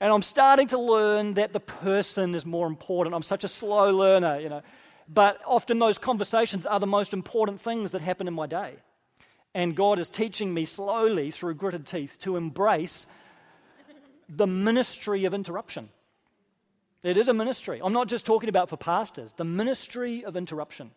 and 0.00 0.12
I'm 0.12 0.22
starting 0.22 0.68
to 0.68 0.78
learn 0.78 1.34
that 1.34 1.52
the 1.52 1.60
person 1.60 2.34
is 2.34 2.44
more 2.44 2.66
important. 2.66 3.14
I'm 3.14 3.22
such 3.22 3.44
a 3.44 3.48
slow 3.48 3.94
learner, 3.94 4.40
you 4.40 4.48
know. 4.48 4.62
But 5.08 5.40
often 5.46 5.78
those 5.78 5.98
conversations 5.98 6.66
are 6.66 6.80
the 6.80 6.86
most 6.86 7.12
important 7.12 7.60
things 7.60 7.90
that 7.92 8.00
happen 8.00 8.26
in 8.26 8.34
my 8.34 8.46
day. 8.46 8.74
And 9.54 9.76
God 9.76 9.98
is 9.98 10.10
teaching 10.10 10.52
me 10.52 10.64
slowly 10.64 11.30
through 11.30 11.54
gritted 11.54 11.86
teeth 11.86 12.18
to 12.20 12.36
embrace 12.36 13.06
the 14.28 14.46
ministry 14.46 15.26
of 15.26 15.34
interruption. 15.34 15.88
It 17.02 17.16
is 17.16 17.28
a 17.28 17.34
ministry. 17.34 17.80
I'm 17.84 17.92
not 17.92 18.08
just 18.08 18.24
talking 18.24 18.48
about 18.48 18.70
for 18.70 18.78
pastors, 18.78 19.34
the 19.34 19.44
ministry 19.44 20.24
of 20.24 20.36
interruption. 20.36 20.90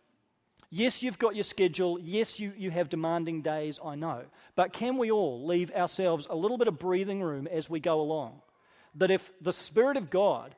Yes, 0.69 1.03
you've 1.03 1.19
got 1.19 1.35
your 1.35 1.43
schedule. 1.43 1.99
Yes, 1.99 2.39
you, 2.39 2.51
you 2.57 2.71
have 2.71 2.89
demanding 2.89 3.41
days, 3.41 3.79
I 3.83 3.95
know. 3.95 4.23
But 4.55 4.73
can 4.73 4.97
we 4.97 5.11
all 5.11 5.45
leave 5.45 5.71
ourselves 5.71 6.27
a 6.29 6.35
little 6.35 6.57
bit 6.57 6.67
of 6.67 6.79
breathing 6.79 7.21
room 7.21 7.47
as 7.47 7.69
we 7.69 7.79
go 7.79 8.01
along? 8.01 8.41
That 8.97 9.11
if 9.11 9.31
the 9.41 9.53
Spirit 9.53 9.97
of 9.97 10.09
God 10.09 10.55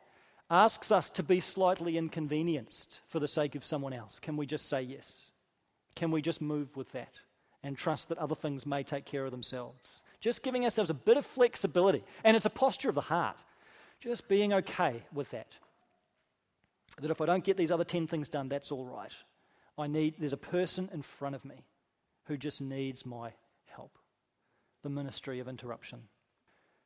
asks 0.49 0.91
us 0.91 1.09
to 1.11 1.23
be 1.23 1.39
slightly 1.39 1.97
inconvenienced 1.97 3.01
for 3.07 3.19
the 3.19 3.27
sake 3.27 3.55
of 3.55 3.63
someone 3.63 3.93
else, 3.93 4.19
can 4.19 4.37
we 4.37 4.45
just 4.45 4.67
say 4.67 4.81
yes? 4.81 5.31
Can 5.95 6.11
we 6.11 6.21
just 6.21 6.41
move 6.41 6.75
with 6.75 6.91
that 6.93 7.13
and 7.63 7.77
trust 7.77 8.09
that 8.09 8.17
other 8.17 8.35
things 8.35 8.65
may 8.65 8.83
take 8.83 9.05
care 9.05 9.25
of 9.25 9.31
themselves? 9.31 9.77
Just 10.21 10.43
giving 10.43 10.63
ourselves 10.63 10.89
a 10.89 10.93
bit 10.95 11.17
of 11.17 11.25
flexibility. 11.25 12.03
And 12.23 12.35
it's 12.35 12.45
a 12.45 12.49
posture 12.49 12.89
of 12.89 12.95
the 12.95 13.01
heart. 13.01 13.37
Just 13.99 14.27
being 14.27 14.53
okay 14.53 15.03
with 15.13 15.29
that. 15.31 15.47
That 17.01 17.11
if 17.11 17.21
I 17.21 17.25
don't 17.25 17.43
get 17.43 17.57
these 17.57 17.71
other 17.71 17.83
10 17.83 18.07
things 18.07 18.29
done, 18.29 18.49
that's 18.49 18.71
all 18.71 18.85
right. 18.85 19.11
I 19.77 19.87
need, 19.87 20.15
there's 20.19 20.33
a 20.33 20.37
person 20.37 20.89
in 20.93 21.01
front 21.01 21.35
of 21.35 21.45
me 21.45 21.63
who 22.25 22.37
just 22.37 22.61
needs 22.61 23.05
my 23.05 23.31
help. 23.67 23.97
The 24.83 24.89
ministry 24.89 25.39
of 25.39 25.47
interruption. 25.47 25.99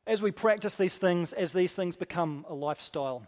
As 0.05 0.21
we 0.21 0.31
practice 0.31 0.75
these 0.75 0.97
things, 0.97 1.31
as 1.31 1.53
these 1.53 1.73
things 1.73 1.95
become 1.95 2.45
a 2.49 2.53
lifestyle, 2.53 3.25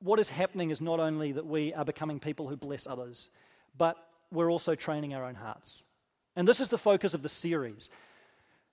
what 0.00 0.18
is 0.18 0.28
happening 0.28 0.70
is 0.70 0.80
not 0.80 0.98
only 0.98 1.32
that 1.32 1.46
we 1.46 1.72
are 1.74 1.84
becoming 1.84 2.18
people 2.18 2.48
who 2.48 2.56
bless 2.56 2.86
others, 2.86 3.30
but 3.78 3.96
we're 4.32 4.50
also 4.50 4.74
training 4.74 5.14
our 5.14 5.24
own 5.24 5.36
hearts. 5.36 5.84
And 6.34 6.48
this 6.48 6.60
is 6.60 6.68
the 6.68 6.78
focus 6.78 7.14
of 7.14 7.22
the 7.22 7.28
series. 7.28 7.90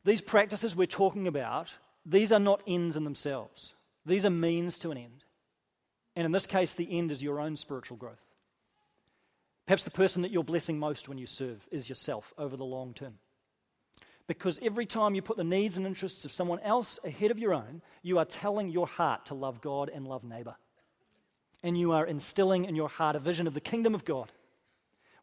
These 0.05 0.21
practices 0.21 0.75
we're 0.75 0.87
talking 0.87 1.27
about, 1.27 1.71
these 2.05 2.31
are 2.31 2.39
not 2.39 2.63
ends 2.65 2.97
in 2.97 3.03
themselves. 3.03 3.73
These 4.05 4.25
are 4.25 4.31
means 4.31 4.79
to 4.79 4.91
an 4.91 4.97
end. 4.97 5.23
And 6.15 6.25
in 6.25 6.31
this 6.31 6.47
case, 6.47 6.73
the 6.73 6.97
end 6.97 7.11
is 7.11 7.21
your 7.21 7.39
own 7.39 7.55
spiritual 7.55 7.97
growth. 7.97 8.25
Perhaps 9.67 9.83
the 9.83 9.91
person 9.91 10.23
that 10.23 10.31
you're 10.31 10.43
blessing 10.43 10.79
most 10.79 11.07
when 11.07 11.19
you 11.19 11.27
serve 11.27 11.67
is 11.69 11.87
yourself 11.87 12.33
over 12.39 12.57
the 12.57 12.65
long 12.65 12.93
term. 12.95 13.19
Because 14.29 14.59
every 14.61 14.85
time 14.85 15.15
you 15.15 15.23
put 15.23 15.37
the 15.37 15.43
needs 15.43 15.75
and 15.75 15.87
interests 15.87 16.23
of 16.23 16.31
someone 16.31 16.59
else 16.59 16.99
ahead 17.03 17.31
of 17.31 17.39
your 17.39 17.51
own, 17.51 17.81
you 18.03 18.19
are 18.19 18.25
telling 18.25 18.69
your 18.69 18.85
heart 18.85 19.25
to 19.25 19.33
love 19.33 19.59
God 19.59 19.89
and 19.91 20.07
love 20.07 20.23
neighbor. 20.23 20.55
And 21.63 21.75
you 21.75 21.93
are 21.93 22.05
instilling 22.05 22.65
in 22.65 22.75
your 22.75 22.89
heart 22.89 23.15
a 23.15 23.19
vision 23.19 23.47
of 23.47 23.55
the 23.55 23.59
kingdom 23.59 23.95
of 23.95 24.05
God, 24.05 24.31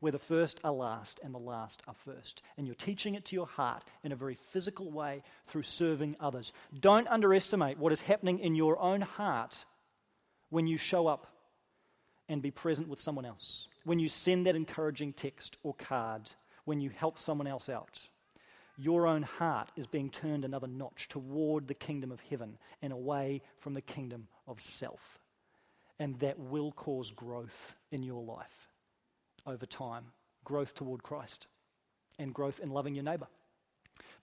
where 0.00 0.10
the 0.10 0.18
first 0.18 0.60
are 0.64 0.72
last 0.72 1.20
and 1.22 1.32
the 1.32 1.38
last 1.38 1.84
are 1.86 1.94
first. 1.94 2.42
And 2.56 2.66
you're 2.66 2.74
teaching 2.74 3.14
it 3.14 3.26
to 3.26 3.36
your 3.36 3.46
heart 3.46 3.84
in 4.02 4.10
a 4.10 4.16
very 4.16 4.34
physical 4.34 4.90
way 4.90 5.22
through 5.46 5.62
serving 5.62 6.16
others. 6.18 6.52
Don't 6.78 7.06
underestimate 7.06 7.78
what 7.78 7.92
is 7.92 8.00
happening 8.00 8.40
in 8.40 8.56
your 8.56 8.76
own 8.80 9.02
heart 9.02 9.64
when 10.50 10.66
you 10.66 10.78
show 10.78 11.06
up 11.06 11.28
and 12.28 12.42
be 12.42 12.50
present 12.50 12.88
with 12.88 13.00
someone 13.00 13.24
else 13.24 13.68
when 13.86 14.00
you 14.00 14.08
send 14.08 14.46
that 14.46 14.56
encouraging 14.56 15.12
text 15.12 15.56
or 15.62 15.72
card, 15.72 16.28
when 16.64 16.80
you 16.80 16.90
help 16.90 17.20
someone 17.20 17.46
else 17.46 17.68
out, 17.68 18.00
your 18.76 19.06
own 19.06 19.22
heart 19.22 19.70
is 19.76 19.86
being 19.86 20.10
turned 20.10 20.44
another 20.44 20.66
notch 20.66 21.08
toward 21.08 21.66
the 21.66 21.74
kingdom 21.74 22.12
of 22.12 22.20
heaven 22.28 22.58
and 22.82 22.92
away 22.92 23.42
from 23.58 23.74
the 23.74 23.80
kingdom 23.80 24.28
of 24.46 24.60
self. 24.60 25.18
And 25.98 26.18
that 26.20 26.38
will 26.38 26.72
cause 26.72 27.10
growth 27.10 27.74
in 27.90 28.02
your 28.02 28.22
life 28.22 28.68
over 29.46 29.66
time 29.66 30.04
growth 30.44 30.74
toward 30.74 31.02
Christ 31.02 31.46
and 32.18 32.32
growth 32.32 32.60
in 32.60 32.70
loving 32.70 32.94
your 32.94 33.04
neighbor. 33.04 33.26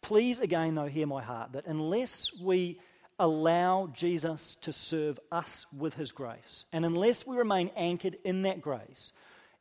Please, 0.01 0.39
again, 0.39 0.75
though, 0.75 0.85
hear 0.85 1.07
my 1.07 1.21
heart 1.21 1.53
that 1.53 1.65
unless 1.65 2.31
we 2.41 2.79
allow 3.19 3.89
Jesus 3.93 4.55
to 4.61 4.71
serve 4.71 5.19
us 5.31 5.65
with 5.75 5.93
his 5.95 6.11
grace, 6.11 6.65
and 6.71 6.85
unless 6.85 7.27
we 7.27 7.37
remain 7.37 7.71
anchored 7.75 8.17
in 8.23 8.43
that 8.43 8.61
grace, 8.61 9.11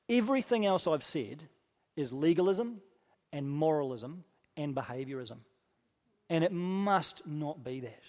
Everything 0.08 0.66
else 0.66 0.86
I've 0.86 1.02
said 1.02 1.42
is 1.96 2.12
legalism 2.12 2.80
and 3.32 3.48
moralism 3.48 4.24
and 4.56 4.74
behaviorism. 4.74 5.38
And 6.28 6.44
it 6.44 6.52
must 6.52 7.26
not 7.26 7.62
be 7.62 7.80
that. 7.80 8.02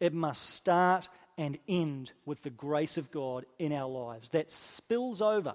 It 0.00 0.12
must 0.12 0.50
start 0.50 1.08
and 1.38 1.58
end 1.68 2.12
with 2.26 2.42
the 2.42 2.50
grace 2.50 2.98
of 2.98 3.10
God 3.10 3.46
in 3.58 3.72
our 3.72 3.88
lives 3.88 4.30
that 4.30 4.50
spills 4.50 5.22
over 5.22 5.54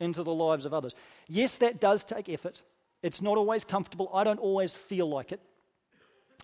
into 0.00 0.22
the 0.22 0.32
lives 0.32 0.64
of 0.64 0.74
others. 0.74 0.94
Yes, 1.26 1.58
that 1.58 1.80
does 1.80 2.04
take 2.04 2.28
effort. 2.28 2.62
It's 3.02 3.22
not 3.22 3.36
always 3.36 3.64
comfortable. 3.64 4.10
I 4.12 4.24
don't 4.24 4.40
always 4.40 4.74
feel 4.74 5.08
like 5.08 5.32
it. 5.32 5.40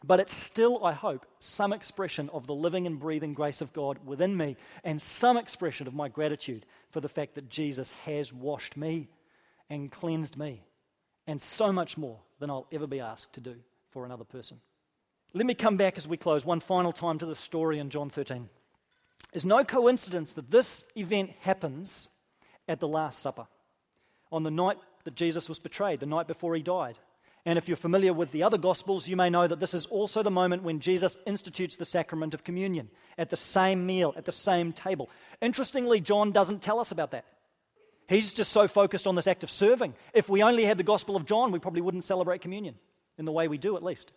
But 0.07 0.21
it's 0.21 0.35
still, 0.35 0.85
I 0.85 0.93
hope, 0.93 1.25
some 1.39 1.73
expression 1.73 2.29
of 2.31 2.47
the 2.47 2.55
living 2.55 2.87
and 2.87 3.01
breathing 3.01 3.33
grace 3.33 3.63
of 3.63 3.73
God 3.73 3.99
within 4.05 4.37
me 4.37 4.57
and 4.83 5.01
some 5.01 5.39
expression 5.39 5.87
of 5.87 5.95
my 5.95 6.09
gratitude 6.09 6.67
for 6.91 7.01
the 7.01 7.09
fact 7.09 7.37
that 7.37 7.49
Jesus 7.49 7.91
has 8.05 8.33
washed 8.33 8.77
me 8.77 9.09
and 9.71 9.91
cleansed 9.91 10.37
me 10.37 10.63
and 11.27 11.41
so 11.41 11.73
much 11.73 11.97
more 11.97 12.19
than 12.39 12.51
I'll 12.51 12.67
ever 12.73 12.87
be 12.87 13.01
asked 13.01 13.35
to 13.35 13.41
do 13.41 13.57
for 13.91 14.05
another 14.05 14.25
person. 14.25 14.61
Let 15.33 15.47
me 15.47 15.55
come 15.55 15.77
back 15.77 15.97
as 15.97 16.07
we 16.07 16.17
close 16.17 16.47
one 16.47 16.61
final 16.61 16.93
time 16.93 17.19
to 17.19 17.27
the 17.27 17.35
story 17.35 17.79
in 17.79 17.91
John 17.91 18.11
13. 18.11 18.49
It's 19.33 19.45
no 19.45 19.65
coincidence 19.65 20.35
that 20.35 20.51
this 20.51 20.85
event 20.97 21.31
happens 21.41 22.09
at 22.69 22.81
the 22.81 22.89
Last 22.89 23.19
Supper, 23.19 23.47
on 24.31 24.43
the 24.43 24.51
night 24.51 24.79
that 25.05 25.17
Jesus 25.17 25.49
was 25.49 25.59
betrayed, 25.59 26.01
the 26.01 26.07
night 26.07 26.29
before 26.29 26.55
he 26.55 26.63
died. 26.63 26.97
And 27.47 27.59
if 27.59 27.69
you're 27.69 27.77
familiar 27.77 28.13
with 28.13 28.31
the 28.33 28.45
other 28.45 28.57
Gospels, 28.57 29.07
you 29.07 29.17
may 29.17 29.29
know 29.29 29.47
that 29.47 29.61
this 29.61 29.75
is 29.75 29.87
also 29.87 30.23
the 30.23 30.31
moment 30.31 30.63
when 30.63 30.81
Jesus 30.81 31.19
institutes 31.27 31.77
the 31.77 31.85
sacrament 31.85 32.33
of 32.33 32.43
communion 32.43 32.89
at 33.19 33.29
the 33.29 33.37
same 33.37 33.85
meal, 33.85 34.15
at 34.17 34.25
the 34.25 34.33
same 34.33 34.73
table. 34.73 35.11
Interestingly, 35.43 36.01
John 36.01 36.33
doesn't 36.33 36.63
tell 36.63 36.81
us 36.81 36.91
about 36.91 37.11
that. 37.11 37.27
He's 38.09 38.33
just 38.33 38.53
so 38.53 38.69
focused 38.69 39.07
on 39.07 39.15
this 39.15 39.27
act 39.27 39.45
of 39.45 39.51
serving. 39.51 39.95
If 40.13 40.29
we 40.29 40.43
only 40.43 40.65
had 40.65 40.79
the 40.79 40.85
Gospel 40.85 41.17
of 41.17 41.25
John, 41.25 41.53
we 41.53 41.59
probably 41.59 41.81
wouldn't 41.81 42.05
celebrate 42.05 42.43
communion 42.43 42.75
in 43.19 43.25
the 43.25 43.33
way 43.33 43.49
we 43.49 43.59
do, 43.59 43.77
at 43.77 43.83
least. 43.83 44.13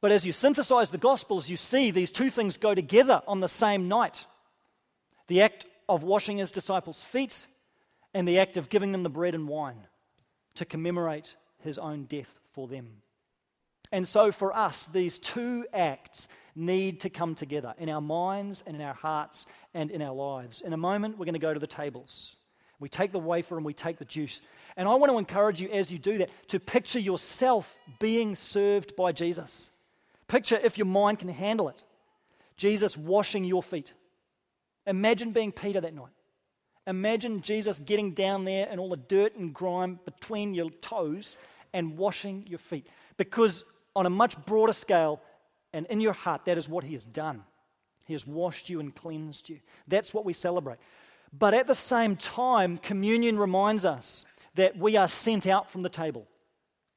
But 0.00 0.12
as 0.12 0.26
you 0.26 0.32
synthesize 0.32 0.90
the 0.90 0.98
Gospels, 0.98 1.48
you 1.48 1.56
see 1.56 1.90
these 1.90 2.10
two 2.10 2.30
things 2.30 2.58
go 2.58 2.74
together 2.74 3.22
on 3.26 3.40
the 3.40 3.48
same 3.48 3.88
night 3.88 4.26
the 5.28 5.40
act 5.40 5.64
of 5.88 6.02
washing 6.02 6.36
his 6.36 6.50
disciples' 6.50 7.02
feet 7.02 7.46
and 8.12 8.28
the 8.28 8.38
act 8.38 8.58
of 8.58 8.68
giving 8.68 8.92
them 8.92 9.02
the 9.02 9.08
bread 9.08 9.34
and 9.34 9.48
wine 9.48 9.86
to 10.56 10.66
commemorate 10.66 11.34
his 11.60 11.78
own 11.78 12.04
death 12.04 12.32
for 12.52 12.68
them. 12.68 13.02
And 13.90 14.06
so, 14.06 14.32
for 14.32 14.54
us, 14.54 14.86
these 14.86 15.18
two 15.18 15.66
acts 15.72 16.28
need 16.54 17.00
to 17.00 17.10
come 17.10 17.34
together 17.34 17.74
in 17.78 17.88
our 17.88 18.00
minds 18.00 18.62
and 18.66 18.76
in 18.76 18.82
our 18.82 18.94
hearts 18.94 19.46
and 19.72 19.90
in 19.90 20.02
our 20.02 20.14
lives. 20.14 20.60
In 20.60 20.72
a 20.72 20.76
moment, 20.76 21.16
we're 21.16 21.26
going 21.26 21.34
to 21.34 21.38
go 21.38 21.54
to 21.54 21.60
the 21.60 21.66
tables. 21.66 22.36
We 22.80 22.88
take 22.88 23.12
the 23.12 23.18
wafer 23.18 23.56
and 23.56 23.64
we 23.64 23.74
take 23.74 23.98
the 23.98 24.04
juice. 24.04 24.42
And 24.76 24.88
I 24.88 24.94
want 24.94 25.12
to 25.12 25.18
encourage 25.18 25.60
you 25.60 25.68
as 25.70 25.90
you 25.90 25.98
do 25.98 26.18
that 26.18 26.30
to 26.48 26.58
picture 26.58 26.98
yourself 26.98 27.76
being 28.00 28.34
served 28.34 28.96
by 28.96 29.12
Jesus. 29.12 29.70
Picture, 30.26 30.58
if 30.62 30.78
your 30.78 30.86
mind 30.86 31.20
can 31.20 31.28
handle 31.28 31.68
it, 31.68 31.82
Jesus 32.56 32.96
washing 32.96 33.44
your 33.44 33.62
feet. 33.62 33.92
Imagine 34.86 35.32
being 35.32 35.52
Peter 35.52 35.80
that 35.80 35.94
night. 35.94 36.12
Imagine 36.86 37.40
Jesus 37.40 37.78
getting 37.78 38.12
down 38.12 38.44
there 38.44 38.68
and 38.70 38.78
all 38.78 38.90
the 38.90 38.96
dirt 38.96 39.36
and 39.36 39.54
grime 39.54 39.98
between 40.04 40.54
your 40.54 40.70
toes 40.70 41.36
and 41.72 41.96
washing 41.96 42.44
your 42.48 42.58
feet. 42.58 42.86
Because 43.16 43.64
on 43.96 44.06
a 44.06 44.10
much 44.10 44.36
broader 44.44 44.72
scale 44.72 45.20
and 45.72 45.86
in 45.86 46.00
your 46.00 46.12
heart, 46.12 46.44
that 46.44 46.58
is 46.58 46.68
what 46.68 46.84
He 46.84 46.92
has 46.92 47.04
done. 47.04 47.42
He 48.04 48.12
has 48.12 48.26
washed 48.26 48.68
you 48.68 48.80
and 48.80 48.94
cleansed 48.94 49.48
you. 49.48 49.60
That's 49.88 50.12
what 50.12 50.26
we 50.26 50.34
celebrate. 50.34 50.78
But 51.36 51.54
at 51.54 51.66
the 51.66 51.74
same 51.74 52.16
time, 52.16 52.78
communion 52.78 53.38
reminds 53.38 53.84
us 53.84 54.24
that 54.54 54.76
we 54.76 54.96
are 54.96 55.08
sent 55.08 55.46
out 55.46 55.70
from 55.70 55.82
the 55.82 55.88
table. 55.88 56.28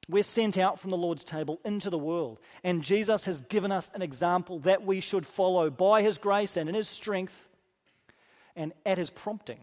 We're 0.09 0.23
sent 0.23 0.57
out 0.57 0.79
from 0.79 0.91
the 0.91 0.97
Lord's 0.97 1.23
table 1.23 1.59
into 1.65 1.89
the 1.89 1.97
world. 1.97 2.39
And 2.63 2.83
Jesus 2.83 3.25
has 3.25 3.41
given 3.41 3.71
us 3.71 3.89
an 3.93 4.01
example 4.01 4.59
that 4.59 4.85
we 4.85 5.01
should 5.01 5.25
follow 5.25 5.69
by 5.69 6.01
His 6.01 6.17
grace 6.17 6.55
and 6.55 6.69
in 6.69 6.75
His 6.75 6.87
strength 6.87 7.47
and 8.55 8.73
at 8.85 8.97
His 8.97 9.09
prompting 9.09 9.59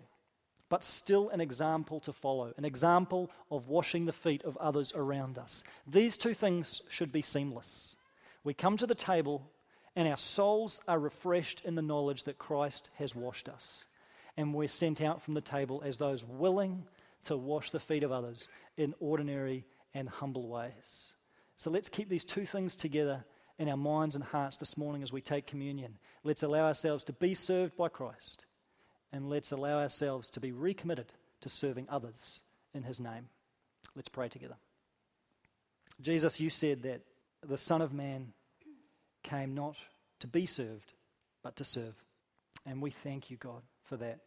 but 0.75 0.83
still 0.83 1.29
an 1.29 1.41
example 1.41 2.01
to 2.01 2.13
follow, 2.13 2.53
an 2.57 2.65
example 2.65 3.31
of 3.49 3.69
washing 3.69 4.07
the 4.07 4.13
feet 4.13 4.43
of 4.43 4.57
others 4.57 4.93
around 4.97 5.39
us. 5.39 5.63
These 5.87 6.17
two 6.17 6.35
things 6.35 6.83
should 6.91 7.13
be 7.13 7.23
seamless. 7.23 7.97
We 8.43 8.55
come 8.55 8.77
to 8.79 8.87
the 8.89 8.95
table 8.97 9.49
and 9.95 10.09
our 10.09 10.17
souls 10.17 10.81
are 10.89 10.99
refreshed 10.99 11.63
in 11.65 11.77
the 11.77 11.83
knowledge 11.83 12.25
that 12.25 12.39
Christ 12.39 12.91
has 12.97 13.15
washed 13.15 13.49
us. 13.49 13.85
And 14.37 14.53
we're 14.53 14.69
sent 14.69 15.01
out 15.01 15.23
from 15.23 15.35
the 15.35 15.41
table 15.41 15.83
as 15.85 15.97
those 15.97 16.25
willing 16.25 16.85
to 17.25 17.37
wash 17.37 17.71
the 17.71 17.81
feet 17.81 18.03
of 18.03 18.13
others 18.13 18.49
in 18.77 18.95
ordinary 19.01 19.65
and 19.95 20.09
humble 20.09 20.49
ways. 20.49 21.15
So 21.57 21.71
let's 21.71 21.89
keep 21.89 22.09
these 22.09 22.25
two 22.25 22.45
things 22.45 22.77
together 22.77 23.25
in 23.59 23.69
our 23.69 23.77
minds 23.77 24.17
and 24.17 24.25
hearts 24.25 24.57
this 24.57 24.77
morning 24.77 25.03
as 25.03 25.13
we 25.13 25.21
take 25.21 25.47
communion. 25.47 25.95
Let's 26.25 26.43
allow 26.43 26.67
ourselves 26.67 27.05
to 27.05 27.13
be 27.13 27.35
served 27.35 27.77
by 27.77 27.89
Christ 27.89 28.47
and 29.13 29.31
let's 29.31 29.53
allow 29.53 29.79
ourselves 29.79 30.29
to 30.31 30.41
be 30.41 30.51
recommitted 30.51 31.07
to 31.43 31.49
serving 31.49 31.87
others 31.89 32.43
in 32.75 32.83
his 32.83 32.99
name. 32.99 33.29
Let's 33.95 34.09
pray 34.09 34.29
together. 34.29 34.57
Jesus, 36.01 36.41
you 36.41 36.51
said 36.51 36.83
that 36.83 37.03
the 37.47 37.57
Son 37.57 37.81
of 37.81 37.93
Man 37.93 38.33
came 39.23 39.55
not 39.55 39.77
to 40.21 40.27
be 40.27 40.47
served, 40.47 40.93
but 41.43 41.57
to 41.57 41.65
serve. 41.65 41.95
And 42.67 42.83
we 42.83 42.91
thank 42.91 43.31
you, 43.31 43.37
God, 43.37 43.63
for 43.85 43.97
that. 43.99 44.21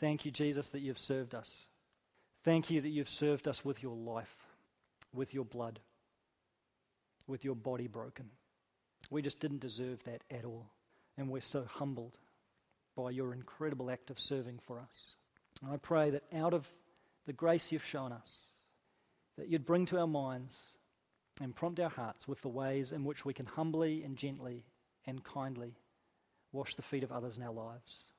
Thank 0.00 0.24
you, 0.24 0.30
Jesus, 0.30 0.68
that 0.70 0.80
you've 0.80 0.98
served 0.98 1.34
us. 1.34 1.66
Thank 2.44 2.70
you 2.70 2.80
that 2.80 2.88
you've 2.88 3.08
served 3.08 3.48
us 3.48 3.64
with 3.64 3.82
your 3.82 3.96
life, 3.96 4.34
with 5.12 5.32
your 5.32 5.44
blood, 5.44 5.80
with 7.26 7.44
your 7.44 7.54
body 7.54 7.86
broken. 7.86 8.30
We 9.10 9.22
just 9.22 9.40
didn't 9.40 9.60
deserve 9.60 10.02
that 10.04 10.22
at 10.30 10.44
all. 10.44 10.66
And 11.16 11.30
we're 11.30 11.40
so 11.40 11.64
humbled 11.64 12.18
by 12.96 13.10
your 13.10 13.32
incredible 13.32 13.90
act 13.90 14.10
of 14.10 14.18
serving 14.18 14.60
for 14.66 14.78
us. 14.78 15.14
And 15.62 15.72
I 15.72 15.76
pray 15.76 16.10
that 16.10 16.24
out 16.34 16.54
of 16.54 16.68
the 17.26 17.32
grace 17.32 17.72
you've 17.72 17.84
shown 17.84 18.12
us, 18.12 18.36
that 19.38 19.48
you'd 19.48 19.64
bring 19.64 19.86
to 19.86 19.98
our 19.98 20.06
minds 20.06 20.56
and 21.40 21.54
prompt 21.54 21.80
our 21.80 21.90
hearts 21.90 22.28
with 22.28 22.40
the 22.42 22.48
ways 22.48 22.92
in 22.92 23.04
which 23.04 23.24
we 23.24 23.32
can 23.32 23.46
humbly 23.46 24.02
and 24.04 24.16
gently 24.16 24.64
and 25.06 25.24
kindly 25.24 25.74
wash 26.52 26.74
the 26.74 26.82
feet 26.82 27.02
of 27.02 27.12
others 27.12 27.36
in 27.36 27.42
our 27.42 27.52
lives. 27.52 28.12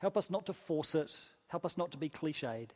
Help 0.00 0.16
us 0.16 0.30
not 0.30 0.46
to 0.46 0.52
force 0.52 0.94
it. 0.94 1.16
Help 1.48 1.64
us 1.64 1.76
not 1.76 1.92
to 1.92 1.98
be 1.98 2.08
cliched. 2.08 2.70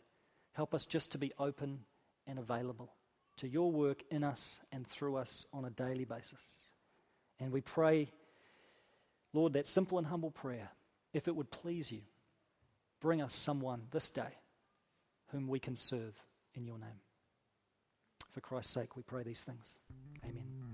Help 0.52 0.74
us 0.74 0.86
just 0.86 1.12
to 1.12 1.18
be 1.18 1.32
open 1.38 1.80
and 2.26 2.38
available 2.38 2.92
to 3.38 3.48
your 3.48 3.70
work 3.70 4.02
in 4.10 4.22
us 4.22 4.60
and 4.72 4.86
through 4.86 5.16
us 5.16 5.46
on 5.52 5.64
a 5.64 5.70
daily 5.70 6.04
basis. 6.04 6.68
And 7.40 7.50
we 7.52 7.60
pray, 7.60 8.08
Lord, 9.32 9.54
that 9.54 9.66
simple 9.66 9.98
and 9.98 10.06
humble 10.06 10.30
prayer, 10.30 10.70
if 11.12 11.26
it 11.26 11.34
would 11.34 11.50
please 11.50 11.90
you, 11.90 12.02
bring 13.00 13.20
us 13.20 13.34
someone 13.34 13.82
this 13.90 14.10
day 14.10 14.38
whom 15.28 15.48
we 15.48 15.58
can 15.58 15.76
serve 15.76 16.14
in 16.54 16.64
your 16.64 16.78
name. 16.78 17.00
For 18.32 18.40
Christ's 18.40 18.72
sake, 18.72 18.96
we 18.96 19.02
pray 19.02 19.22
these 19.22 19.42
things. 19.42 19.78
Amen. 20.24 20.73